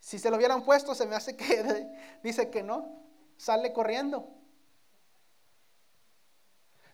Si 0.00 0.18
se 0.18 0.30
lo 0.30 0.36
hubieran 0.36 0.64
puesto, 0.64 0.94
se 0.94 1.06
me 1.06 1.16
hace 1.16 1.36
que 1.36 1.86
dice 2.22 2.48
que 2.50 2.62
no, 2.62 2.88
sale 3.36 3.72
corriendo. 3.72 4.26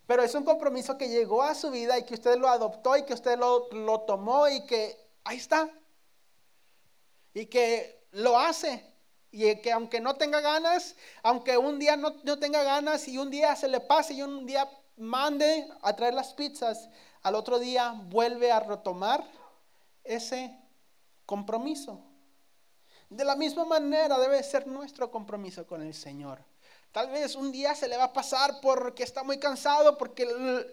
Pero 0.06 0.22
es 0.22 0.34
un 0.34 0.44
compromiso 0.44 0.98
que 0.98 1.08
llegó 1.08 1.42
a 1.42 1.54
su 1.54 1.70
vida 1.70 1.98
y 1.98 2.04
que 2.04 2.14
usted 2.14 2.36
lo 2.36 2.48
adoptó 2.48 2.96
y 2.96 3.04
que 3.04 3.14
usted 3.14 3.38
lo, 3.38 4.00
tomó 4.00 4.48
y 4.48 4.66
que 4.66 5.03
ahí 5.24 5.38
está. 5.38 5.68
Y 7.32 7.46
que 7.46 8.06
lo 8.12 8.38
hace. 8.38 8.92
Y 9.30 9.60
que 9.60 9.72
aunque 9.72 10.00
no 10.00 10.14
tenga 10.14 10.40
ganas, 10.40 10.94
aunque 11.22 11.58
un 11.58 11.78
día 11.78 11.96
no, 11.96 12.14
no 12.22 12.38
tenga 12.38 12.62
ganas 12.62 13.08
y 13.08 13.18
un 13.18 13.30
día 13.30 13.56
se 13.56 13.66
le 13.66 13.80
pase 13.80 14.14
y 14.14 14.22
un 14.22 14.46
día 14.46 14.70
mande 14.96 15.68
a 15.82 15.96
traer 15.96 16.14
las 16.14 16.34
pizzas, 16.34 16.88
al 17.22 17.34
otro 17.34 17.58
día 17.58 17.94
vuelve 18.06 18.52
a 18.52 18.60
retomar 18.60 19.24
ese 20.04 20.56
compromiso. 21.26 22.00
De 23.10 23.24
la 23.24 23.34
misma 23.34 23.64
manera 23.64 24.18
debe 24.18 24.42
ser 24.42 24.66
nuestro 24.66 25.10
compromiso 25.10 25.66
con 25.66 25.82
el 25.82 25.94
Señor. 25.94 26.44
Tal 26.94 27.10
vez 27.10 27.34
un 27.34 27.50
día 27.50 27.74
se 27.74 27.88
le 27.88 27.96
va 27.96 28.04
a 28.04 28.12
pasar 28.12 28.60
porque 28.62 29.02
está 29.02 29.24
muy 29.24 29.36
cansado, 29.40 29.98
porque 29.98 30.24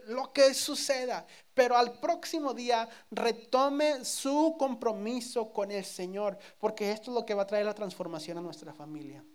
lo 0.05 0.31
que 0.31 0.53
suceda, 0.53 1.25
pero 1.55 1.75
al 1.75 1.93
próximo 1.93 2.53
día 2.53 2.87
retome 3.09 4.05
su 4.05 4.55
compromiso 4.59 5.51
con 5.51 5.71
el 5.71 5.83
Señor, 5.83 6.37
porque 6.59 6.91
esto 6.91 7.09
es 7.09 7.15
lo 7.15 7.25
que 7.25 7.33
va 7.33 7.41
a 7.41 7.47
traer 7.47 7.65
la 7.65 7.73
transformación 7.73 8.37
a 8.37 8.41
nuestra 8.41 8.71
familia. 8.71 9.25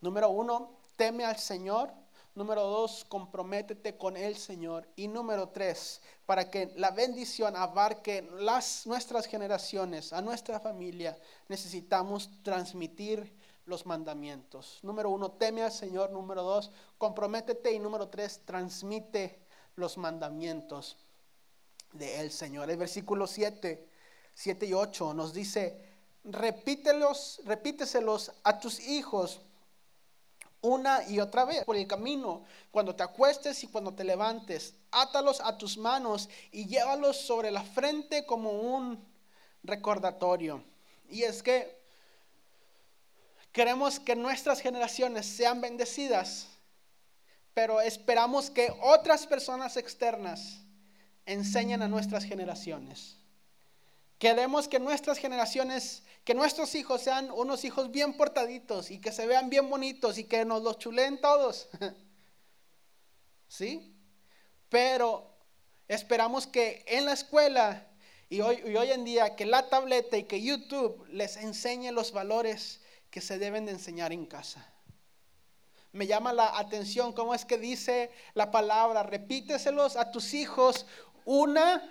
Número 0.00 0.30
uno, 0.30 0.78
teme 0.94 1.24
al 1.24 1.36
Señor. 1.36 1.92
Número 2.36 2.62
dos, 2.62 3.04
comprométete 3.08 3.96
con 3.96 4.16
el 4.16 4.36
Señor. 4.36 4.86
Y 4.94 5.08
número 5.08 5.48
tres, 5.48 6.00
para 6.26 6.48
que 6.48 6.72
la 6.76 6.92
bendición 6.92 7.56
abarque 7.56 8.22
las, 8.38 8.86
nuestras 8.86 9.26
generaciones, 9.26 10.12
a 10.12 10.22
nuestra 10.22 10.60
familia, 10.60 11.18
necesitamos 11.48 12.30
transmitir 12.44 13.34
los 13.66 13.84
mandamientos. 13.84 14.78
Número 14.82 15.10
uno, 15.10 15.32
teme 15.32 15.62
al 15.62 15.72
Señor. 15.72 16.10
Número 16.10 16.42
dos, 16.42 16.70
comprométete. 16.98 17.72
Y 17.72 17.78
número 17.78 18.08
tres, 18.08 18.40
transmite 18.44 19.38
los 19.76 19.98
mandamientos. 19.98 20.96
del 21.92 22.30
Señor. 22.30 22.68
El 22.70 22.76
versículo 22.76 23.26
7, 23.26 23.88
7 24.34 24.66
y 24.66 24.74
8 24.74 25.14
nos 25.14 25.32
dice, 25.32 25.80
repítelos, 26.24 27.40
repíteselos 27.44 28.32
a 28.42 28.58
tus 28.58 28.80
hijos 28.80 29.40
una 30.60 31.08
y 31.08 31.20
otra 31.20 31.44
vez 31.44 31.64
por 31.64 31.76
el 31.76 31.86
camino, 31.86 32.44
cuando 32.70 32.94
te 32.94 33.02
acuestes 33.02 33.62
y 33.62 33.68
cuando 33.68 33.94
te 33.94 34.04
levantes. 34.04 34.74
Átalos 34.90 35.40
a 35.40 35.56
tus 35.56 35.78
manos 35.78 36.28
y 36.50 36.66
llévalos 36.66 37.16
sobre 37.16 37.50
la 37.50 37.62
frente 37.62 38.26
como 38.26 38.50
un 38.50 39.02
recordatorio. 39.62 40.62
Y 41.08 41.22
es 41.22 41.42
que 41.42 41.85
queremos 43.56 43.98
que 43.98 44.14
nuestras 44.14 44.60
generaciones 44.60 45.24
sean 45.24 45.62
bendecidas, 45.62 46.46
pero 47.54 47.80
esperamos 47.80 48.50
que 48.50 48.70
otras 48.82 49.26
personas 49.26 49.78
externas 49.78 50.58
enseñen 51.24 51.80
a 51.80 51.88
nuestras 51.88 52.24
generaciones. 52.24 53.16
Queremos 54.18 54.68
que 54.68 54.78
nuestras 54.78 55.16
generaciones, 55.16 56.02
que 56.22 56.34
nuestros 56.34 56.74
hijos 56.74 57.00
sean 57.00 57.30
unos 57.30 57.64
hijos 57.64 57.90
bien 57.90 58.18
portaditos 58.18 58.90
y 58.90 59.00
que 59.00 59.10
se 59.10 59.26
vean 59.26 59.48
bien 59.48 59.70
bonitos 59.70 60.18
y 60.18 60.24
que 60.24 60.44
nos 60.44 60.62
los 60.62 60.78
chuleen 60.78 61.18
todos. 61.18 61.70
¿Sí? 63.48 63.96
Pero 64.68 65.34
esperamos 65.88 66.46
que 66.46 66.84
en 66.86 67.06
la 67.06 67.14
escuela 67.14 67.86
y 68.28 68.42
hoy, 68.42 68.62
y 68.66 68.76
hoy 68.76 68.90
en 68.90 69.06
día 69.06 69.34
que 69.34 69.46
la 69.46 69.70
tableta 69.70 70.18
y 70.18 70.24
que 70.24 70.42
YouTube 70.42 71.06
les 71.08 71.38
enseñe 71.38 71.90
los 71.90 72.12
valores 72.12 72.82
que 73.16 73.22
se 73.22 73.38
deben 73.38 73.64
de 73.64 73.72
enseñar 73.72 74.12
en 74.12 74.26
casa. 74.26 74.62
Me 75.92 76.06
llama 76.06 76.34
la 76.34 76.58
atención 76.58 77.14
cómo 77.14 77.34
es 77.34 77.46
que 77.46 77.56
dice 77.56 78.10
la 78.34 78.50
palabra, 78.50 79.04
repíteselos 79.04 79.96
a 79.96 80.10
tus 80.10 80.34
hijos 80.34 80.84
una 81.24 81.90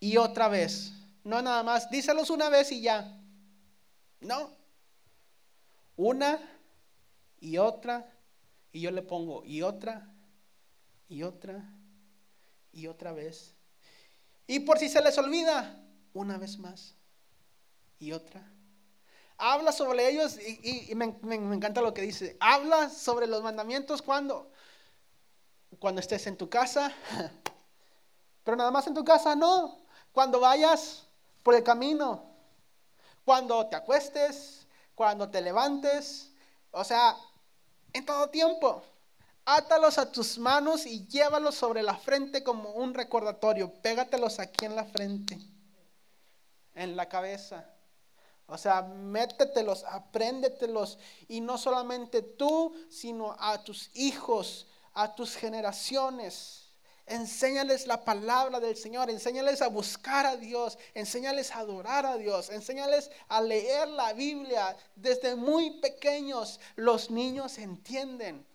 y 0.00 0.16
otra 0.16 0.48
vez. 0.48 0.92
No 1.22 1.40
nada 1.40 1.62
más, 1.62 1.88
díselos 1.88 2.30
una 2.30 2.48
vez 2.48 2.72
y 2.72 2.80
ya. 2.80 3.16
No. 4.18 4.56
Una 5.94 6.40
y 7.38 7.58
otra, 7.58 8.12
y 8.72 8.80
yo 8.80 8.90
le 8.90 9.02
pongo 9.02 9.44
y 9.44 9.62
otra, 9.62 10.12
y 11.08 11.22
otra, 11.22 11.62
y 12.72 12.88
otra 12.88 13.12
vez. 13.12 13.54
Y 14.48 14.58
por 14.58 14.80
si 14.80 14.88
se 14.88 15.00
les 15.00 15.16
olvida, 15.16 15.80
una 16.12 16.38
vez 16.38 16.58
más, 16.58 16.96
y 18.00 18.10
otra. 18.10 18.57
Habla 19.38 19.70
sobre 19.70 20.08
ellos 20.08 20.36
y, 20.36 20.92
me, 20.96 21.16
me, 21.22 21.36
encanta 21.36 21.80
lo 21.80 21.94
que 21.94 22.02
dice. 22.02 22.36
Habla 22.40 22.90
sobre 22.90 23.28
los 23.28 23.40
mandamientos 23.40 24.02
cuando. 24.02 24.50
Cuando 25.78 26.00
estés 26.00 26.26
en 26.26 26.36
tu 26.36 26.50
casa. 26.50 26.92
Pero 28.44 28.56
nada 28.56 28.72
más 28.72 28.88
en 28.88 28.94
tu 28.94 29.04
casa, 29.04 29.36
no. 29.36 29.78
Cuando 30.10 30.40
vayas 30.40 31.06
por 31.44 31.54
el 31.54 31.62
camino, 31.62 32.24
cuando 33.24 33.64
te 33.68 33.76
acuestes, 33.76 34.66
cuando 34.96 35.30
te 35.30 35.40
levantes, 35.40 36.32
o 36.72 36.82
sea, 36.82 37.16
en 37.92 38.04
todo 38.04 38.30
tiempo. 38.30 38.82
Átalos 39.44 39.98
a 39.98 40.10
tus 40.10 40.36
manos 40.36 40.84
y 40.84 41.06
llévalos 41.06 41.54
sobre 41.54 41.82
la 41.82 41.96
frente 41.96 42.42
como 42.42 42.72
un 42.72 42.92
recordatorio. 42.92 43.72
Pégatelos 43.82 44.40
aquí 44.40 44.64
en 44.64 44.74
la 44.74 44.84
frente, 44.84 45.38
en 46.74 46.96
la 46.96 47.08
cabeza. 47.08 47.77
O 48.48 48.56
sea, 48.56 48.82
métetelos, 48.82 49.84
apréndetelos. 49.84 50.98
Y 51.28 51.40
no 51.40 51.58
solamente 51.58 52.22
tú, 52.22 52.74
sino 52.90 53.36
a 53.38 53.62
tus 53.62 53.90
hijos, 53.94 54.66
a 54.94 55.14
tus 55.14 55.36
generaciones. 55.36 56.64
Enséñales 57.06 57.86
la 57.86 58.04
palabra 58.04 58.58
del 58.60 58.76
Señor, 58.76 59.10
enséñales 59.10 59.62
a 59.62 59.68
buscar 59.68 60.26
a 60.26 60.36
Dios, 60.36 60.78
enséñales 60.94 61.52
a 61.52 61.60
adorar 61.60 62.04
a 62.04 62.16
Dios, 62.16 62.50
enséñales 62.50 63.10
a 63.28 63.40
leer 63.40 63.88
la 63.88 64.12
Biblia. 64.14 64.76
Desde 64.96 65.34
muy 65.34 65.80
pequeños 65.80 66.58
los 66.76 67.10
niños 67.10 67.58
entienden. 67.58 68.46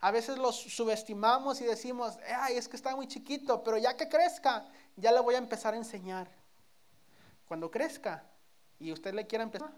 A 0.00 0.12
veces 0.12 0.38
los 0.38 0.56
subestimamos 0.56 1.60
y 1.60 1.64
decimos, 1.64 2.14
ay, 2.36 2.56
es 2.56 2.68
que 2.68 2.76
está 2.76 2.94
muy 2.94 3.08
chiquito, 3.08 3.64
pero 3.64 3.78
ya 3.78 3.96
que 3.96 4.08
crezca, 4.08 4.64
ya 4.96 5.10
le 5.10 5.18
voy 5.20 5.34
a 5.34 5.38
empezar 5.38 5.74
a 5.74 5.76
enseñar. 5.76 6.30
Cuando 7.48 7.70
crezca 7.70 8.24
y 8.78 8.92
usted 8.92 9.14
le 9.14 9.26
quiera 9.26 9.44
empezar. 9.44 9.72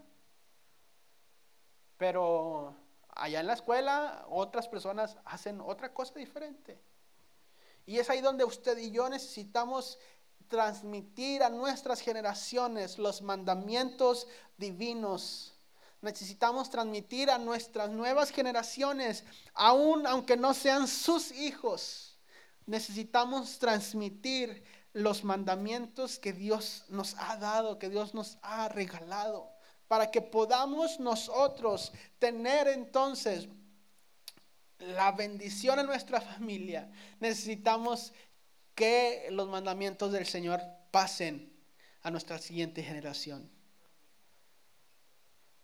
Pero 1.97 2.75
allá 3.15 3.39
en 3.39 3.47
la 3.47 3.53
escuela 3.53 4.25
otras 4.29 4.67
personas 4.67 5.17
hacen 5.25 5.61
otra 5.61 5.93
cosa 5.93 6.13
diferente. 6.15 6.79
Y 7.85 7.97
es 7.97 8.09
ahí 8.09 8.21
donde 8.21 8.43
usted 8.43 8.77
y 8.77 8.91
yo 8.91 9.09
necesitamos 9.09 9.97
transmitir 10.47 11.43
a 11.43 11.49
nuestras 11.49 12.01
generaciones 12.01 12.99
los 12.99 13.21
mandamientos 13.21 14.27
divinos. 14.57 15.53
Necesitamos 16.01 16.69
transmitir 16.69 17.29
a 17.29 17.37
nuestras 17.37 17.89
nuevas 17.89 18.31
generaciones, 18.31 19.23
aun 19.53 20.05
aunque 20.07 20.35
no 20.35 20.53
sean 20.53 20.87
sus 20.87 21.31
hijos, 21.31 22.11
necesitamos 22.65 23.59
transmitir 23.59 24.63
los 24.93 25.23
mandamientos 25.23 26.19
que 26.19 26.33
Dios 26.33 26.85
nos 26.89 27.15
ha 27.17 27.37
dado, 27.37 27.79
que 27.79 27.89
Dios 27.89 28.13
nos 28.13 28.37
ha 28.41 28.67
regalado, 28.69 29.51
para 29.87 30.11
que 30.11 30.21
podamos 30.21 30.99
nosotros 30.99 31.91
tener 32.19 32.67
entonces 32.67 33.47
la 34.79 35.11
bendición 35.11 35.79
en 35.79 35.85
nuestra 35.85 36.21
familia, 36.21 36.89
necesitamos 37.19 38.13
que 38.75 39.27
los 39.31 39.47
mandamientos 39.47 40.11
del 40.11 40.25
Señor 40.25 40.61
pasen 40.91 41.53
a 42.01 42.11
nuestra 42.11 42.39
siguiente 42.39 42.83
generación. 42.83 43.49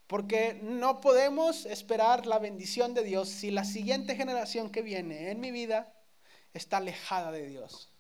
Porque 0.07 0.57
no 0.63 1.01
podemos 1.01 1.65
esperar 1.65 2.25
la 2.25 2.39
bendición 2.39 2.93
de 2.93 3.03
Dios 3.03 3.27
si 3.27 3.51
la 3.51 3.65
siguiente 3.65 4.15
generación 4.15 4.69
que 4.69 4.81
viene 4.81 5.31
en 5.31 5.41
mi 5.41 5.51
vida 5.51 5.93
está 6.53 6.77
alejada 6.77 7.31
de 7.31 7.47
Dios. 7.47 7.91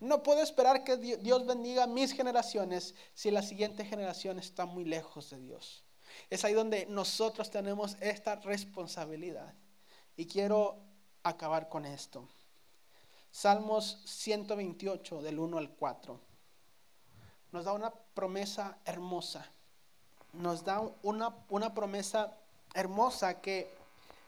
No 0.00 0.22
puedo 0.22 0.42
esperar 0.42 0.82
que 0.82 0.96
Dios 0.96 1.46
bendiga 1.46 1.86
mis 1.86 2.12
generaciones 2.12 2.94
si 3.14 3.30
la 3.30 3.42
siguiente 3.42 3.84
generación 3.84 4.38
está 4.38 4.64
muy 4.64 4.84
lejos 4.84 5.28
de 5.30 5.38
Dios. 5.38 5.84
Es 6.30 6.44
ahí 6.44 6.54
donde 6.54 6.86
nosotros 6.86 7.50
tenemos 7.50 7.96
esta 8.00 8.36
responsabilidad. 8.36 9.54
Y 10.16 10.26
quiero 10.26 10.78
acabar 11.22 11.68
con 11.68 11.84
esto. 11.84 12.26
Salmos 13.30 14.02
128 14.06 15.20
del 15.20 15.38
1 15.38 15.58
al 15.58 15.70
4. 15.70 16.18
Nos 17.52 17.64
da 17.64 17.72
una 17.74 17.90
promesa 17.90 18.78
hermosa. 18.86 19.46
Nos 20.32 20.64
da 20.64 20.80
una, 21.02 21.34
una 21.50 21.74
promesa 21.74 22.36
hermosa 22.74 23.40
que 23.40 23.70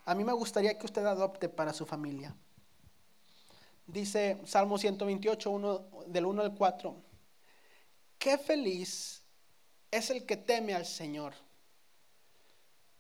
a 0.05 0.15
mí 0.15 0.23
me 0.23 0.33
gustaría 0.33 0.79
que 0.79 0.87
usted 0.87 1.07
adopte 1.07 1.49
para 1.49 1.73
su 1.73 1.87
familia. 1.87 2.35
Dice 3.93 4.41
Salmo 4.45 4.79
128, 4.79 5.51
1, 5.51 5.87
del 6.09 6.27
1 6.27 6.43
al 6.43 6.55
4. 6.57 6.97
Qué 8.19 8.39
feliz 8.39 9.23
es 9.93 10.11
el 10.11 10.27
que 10.27 10.37
teme 10.37 10.75
al 10.75 10.87
Señor, 10.87 11.35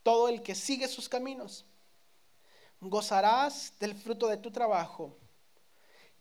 todo 0.04 0.28
el 0.28 0.42
que 0.42 0.54
sigue 0.54 0.86
sus 0.86 1.08
caminos 1.08 1.64
gozarás 2.88 3.72
del 3.78 3.94
fruto 3.94 4.26
de 4.26 4.36
tu 4.36 4.50
trabajo. 4.50 5.16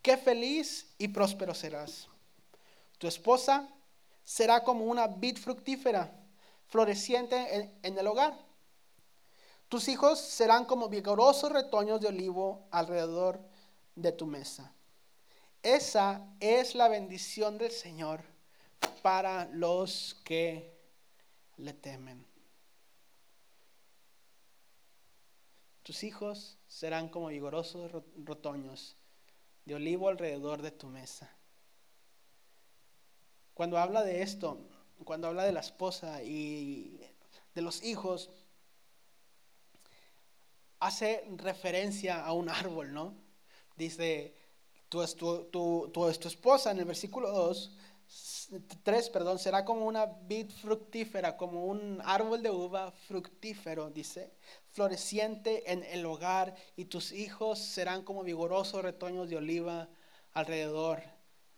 Qué 0.01 0.17
feliz 0.17 0.93
y 0.97 1.07
próspero 1.07 1.53
serás. 1.53 2.07
Tu 2.97 3.07
esposa 3.07 3.67
será 4.23 4.63
como 4.63 4.85
una 4.85 5.07
vid 5.07 5.37
fructífera, 5.37 6.11
floreciente 6.67 7.71
en, 7.81 7.97
el 7.97 8.07
hogar. 8.07 8.37
Tus 9.67 9.87
hijos 9.87 10.19
serán 10.19 10.65
como 10.65 10.89
vigorosos 10.89 11.51
retoños 11.51 12.01
de 12.01 12.07
olivo 12.07 12.67
alrededor 12.71 13.39
de 13.95 14.11
tu 14.11 14.25
mesa. 14.25 14.73
Esa 15.63 16.27
es 16.39 16.75
la 16.75 16.87
bendición 16.87 17.57
del 17.57 17.71
Señor 17.71 18.21
para 19.01 19.45
los 19.51 20.19
que 20.23 20.73
le 21.57 21.73
temen. 21.73 22.25
Tus 25.83 26.03
hijos 26.03 26.57
serán 26.67 27.09
como 27.09 27.27
vigorosos 27.27 27.91
rotoños 28.23 28.95
de 29.65 29.75
olivo 29.75 30.09
alrededor 30.09 30.61
de 30.61 30.71
tu 30.71 30.87
mesa. 30.87 31.29
Cuando 33.53 33.77
habla 33.77 34.03
de 34.03 34.21
esto, 34.21 34.57
cuando 35.03 35.27
habla 35.27 35.43
de 35.43 35.51
la 35.51 35.59
esposa 35.59 36.23
y 36.23 36.99
de 37.53 37.61
los 37.61 37.83
hijos, 37.83 38.29
hace 40.79 41.23
referencia 41.37 42.23
a 42.25 42.33
un 42.33 42.49
árbol, 42.49 42.93
¿no? 42.93 43.20
Dice, 43.81 44.35
tu, 44.89 45.03
tu, 45.45 45.89
tu 45.91 46.07
esposa 46.07 46.69
en 46.69 46.77
el 46.77 46.85
versículo 46.85 47.31
2 47.31 47.71
3, 48.83 49.09
perdón, 49.09 49.39
será 49.39 49.65
como 49.65 49.87
una 49.87 50.05
vid 50.05 50.51
fructífera, 50.51 51.35
como 51.35 51.65
un 51.65 51.99
árbol 52.03 52.43
de 52.43 52.51
uva 52.51 52.91
fructífero, 52.91 53.89
dice, 53.89 54.33
floreciente 54.69 55.71
en 55.71 55.83
el 55.83 56.05
hogar, 56.05 56.53
y 56.75 56.85
tus 56.85 57.11
hijos 57.11 57.57
serán 57.57 58.03
como 58.03 58.23
vigorosos 58.23 58.83
retoños 58.83 59.29
de 59.29 59.37
oliva 59.37 59.89
alrededor 60.33 61.01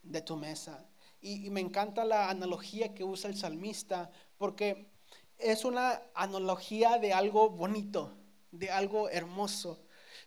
de 0.04 0.22
tu 0.22 0.38
mesa. 0.38 0.88
Y, 1.20 1.46
y 1.46 1.50
me 1.50 1.60
encanta 1.60 2.06
la 2.06 2.30
analogía 2.30 2.94
que 2.94 3.04
usa 3.04 3.30
el 3.30 3.36
salmista 3.36 4.12
porque 4.38 4.92
es 5.40 5.66
una 5.66 6.04
analogía 6.14 7.00
de 7.00 7.12
algo 7.12 7.50
bonito, 7.50 8.16
de 8.52 8.70
algo 8.72 9.10
hermoso. 9.10 9.83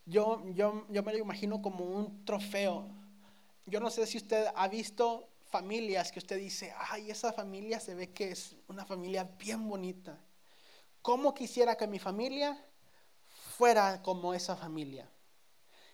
Yo, 0.07 0.43
yo, 0.55 0.87
yo 0.89 1.03
me 1.03 1.13
lo 1.13 1.19
imagino 1.19 1.61
como 1.61 1.85
un 1.85 2.25
trofeo. 2.25 2.87
Yo 3.67 3.81
no 3.81 3.91
sé 3.91 4.07
si 4.07 4.19
usted 4.19 4.47
ha 4.55 4.69
visto 4.69 5.29
familias 5.51 6.13
que 6.13 6.21
usted 6.21 6.39
dice, 6.39 6.73
ay, 6.79 7.11
esa 7.11 7.33
familia 7.33 7.81
se 7.81 7.95
ve 7.95 8.13
que 8.13 8.31
es 8.31 8.55
una 8.69 8.85
familia 8.87 9.25
bien 9.39 9.69
bonita. 9.69 10.17
¿Cómo 11.03 11.35
quisiera 11.35 11.77
que 11.77 11.89
mi 11.89 11.99
familia 11.99 12.65
fuera 13.57 14.01
como 14.03 14.33
esa 14.33 14.55
familia? 14.55 15.11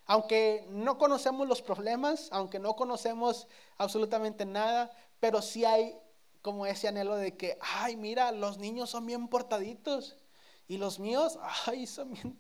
Aunque 0.05 0.66
no 0.68 0.98
conocemos 0.98 1.48
los 1.48 1.62
problemas, 1.62 2.29
aunque 2.33 2.59
no 2.59 2.77
conocemos 2.77 3.48
absolutamente 3.79 4.44
nada, 4.44 4.90
pero 5.20 5.40
sí 5.40 5.64
hay 5.64 5.96
como 6.42 6.66
ese 6.66 6.88
anhelo 6.88 7.16
de 7.16 7.37
que, 7.37 7.57
ay, 7.61 7.96
mira, 7.96 8.33
los 8.33 8.59
niños 8.59 8.90
son 8.90 9.07
bien 9.07 9.29
portaditos 9.29 10.18
y 10.68 10.77
los 10.77 10.98
míos, 10.98 11.38
ay, 11.66 11.87
son 11.87 12.12
bien 12.12 12.37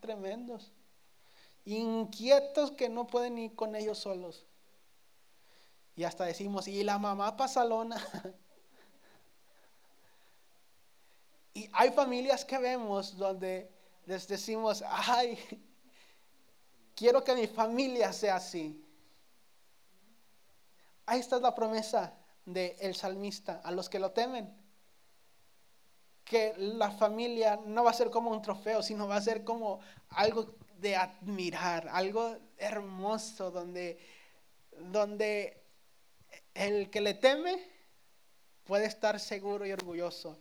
tremendos. 0.00 0.72
Inquietos 1.64 2.72
que 2.72 2.88
no 2.88 3.06
pueden 3.06 3.38
ir 3.38 3.54
con 3.54 3.76
ellos 3.76 3.98
solos. 3.98 4.46
Y 5.94 6.04
hasta 6.04 6.24
decimos, 6.24 6.66
y 6.68 6.82
la 6.82 6.98
mamá 6.98 7.36
pasalona. 7.36 7.96
y 11.54 11.68
hay 11.72 11.90
familias 11.90 12.44
que 12.44 12.58
vemos 12.58 13.16
donde 13.16 13.70
les 14.06 14.26
decimos, 14.26 14.82
ay, 14.86 15.38
quiero 16.96 17.22
que 17.22 17.34
mi 17.34 17.46
familia 17.46 18.12
sea 18.12 18.36
así. 18.36 18.82
Ahí 21.06 21.20
está 21.20 21.38
la 21.38 21.54
promesa 21.54 22.14
del 22.44 22.94
salmista 22.94 23.60
a 23.62 23.70
los 23.70 23.88
que 23.88 23.98
lo 23.98 24.12
temen. 24.12 24.56
Que 26.24 26.54
la 26.56 26.90
familia 26.90 27.60
no 27.66 27.84
va 27.84 27.90
a 27.90 27.94
ser 27.94 28.10
como 28.10 28.30
un 28.30 28.40
trofeo, 28.40 28.82
sino 28.82 29.06
va 29.06 29.16
a 29.16 29.20
ser 29.20 29.44
como 29.44 29.80
algo 30.10 30.54
de 30.82 30.96
admirar, 30.96 31.88
algo 31.88 32.36
hermoso 32.58 33.50
donde, 33.50 33.98
donde 34.90 35.62
el 36.52 36.90
que 36.90 37.00
le 37.00 37.14
teme 37.14 37.70
puede 38.64 38.86
estar 38.86 39.18
seguro 39.18 39.64
y 39.64 39.72
orgulloso. 39.72 40.38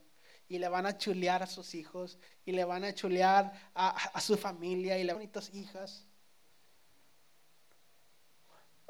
Y 0.50 0.58
le 0.58 0.68
van 0.68 0.86
a 0.86 0.98
chulear 0.98 1.44
a 1.44 1.48
sus 1.48 1.76
hijos, 1.76 2.20
y 2.44 2.52
le 2.52 2.66
van 2.66 2.84
a 2.84 2.94
chulear 2.94 3.54
a, 3.74 4.20
su 4.20 4.36
familia, 4.36 4.98
y 4.98 5.06
le 5.06 5.14
bonitas 5.14 5.54
hijas. 5.54 6.06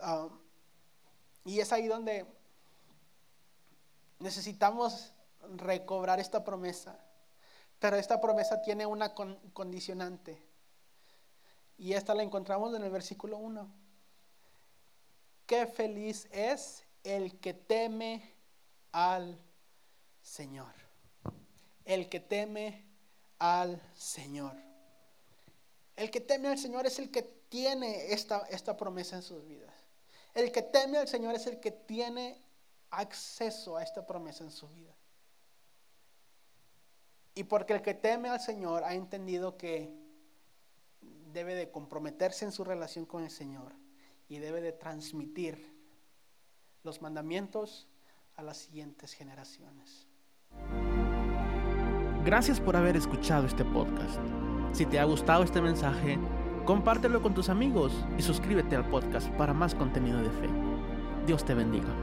Um, 0.01 0.39
y 1.45 1.59
es 1.59 1.71
ahí 1.71 1.85
donde 1.85 2.25
necesitamos 4.17 5.13
recobrar 5.57 6.19
esta 6.19 6.43
promesa. 6.43 6.97
Pero 7.77 7.97
esta 7.97 8.19
promesa 8.19 8.59
tiene 8.63 8.87
una 8.87 9.13
condicionante. 9.13 10.50
Y 11.81 11.93
esta 11.93 12.13
la 12.13 12.21
encontramos 12.21 12.75
en 12.75 12.83
el 12.83 12.91
versículo 12.91 13.39
1. 13.39 13.67
Qué 15.47 15.65
feliz 15.65 16.27
es 16.29 16.83
el 17.03 17.39
que 17.39 17.55
teme 17.55 18.35
al 18.91 19.35
Señor. 20.21 20.71
El 21.83 22.07
que 22.07 22.19
teme 22.19 22.85
al 23.39 23.81
Señor. 23.95 24.55
El 25.95 26.11
que 26.11 26.21
teme 26.21 26.49
al 26.49 26.59
Señor 26.59 26.85
es 26.85 26.99
el 26.99 27.09
que 27.09 27.23
tiene 27.23 28.13
esta, 28.13 28.45
esta 28.51 28.77
promesa 28.77 29.15
en 29.15 29.23
sus 29.23 29.43
vidas. 29.43 29.73
El 30.35 30.51
que 30.51 30.61
teme 30.61 30.99
al 30.99 31.07
Señor 31.07 31.33
es 31.33 31.47
el 31.47 31.59
que 31.59 31.71
tiene 31.71 32.39
acceso 32.91 33.75
a 33.75 33.81
esta 33.81 34.05
promesa 34.05 34.43
en 34.43 34.51
su 34.51 34.69
vida. 34.69 34.93
Y 37.33 37.43
porque 37.45 37.73
el 37.73 37.81
que 37.81 37.95
teme 37.95 38.29
al 38.29 38.39
Señor 38.39 38.83
ha 38.83 38.93
entendido 38.93 39.57
que 39.57 40.00
debe 41.33 41.55
de 41.55 41.71
comprometerse 41.71 42.45
en 42.45 42.51
su 42.51 42.63
relación 42.63 43.05
con 43.05 43.23
el 43.23 43.29
Señor 43.29 43.73
y 44.27 44.39
debe 44.39 44.61
de 44.61 44.71
transmitir 44.71 45.75
los 46.83 47.01
mandamientos 47.01 47.87
a 48.35 48.43
las 48.43 48.57
siguientes 48.57 49.13
generaciones. 49.13 50.07
Gracias 52.23 52.59
por 52.59 52.75
haber 52.75 52.95
escuchado 52.95 53.47
este 53.47 53.65
podcast. 53.65 54.19
Si 54.73 54.85
te 54.85 54.99
ha 54.99 55.03
gustado 55.03 55.43
este 55.43 55.61
mensaje, 55.61 56.17
compártelo 56.65 57.21
con 57.21 57.33
tus 57.33 57.49
amigos 57.49 57.93
y 58.17 58.21
suscríbete 58.21 58.75
al 58.75 58.89
podcast 58.89 59.27
para 59.31 59.53
más 59.53 59.75
contenido 59.75 60.19
de 60.19 60.29
fe. 60.29 60.49
Dios 61.25 61.43
te 61.43 61.53
bendiga. 61.53 61.93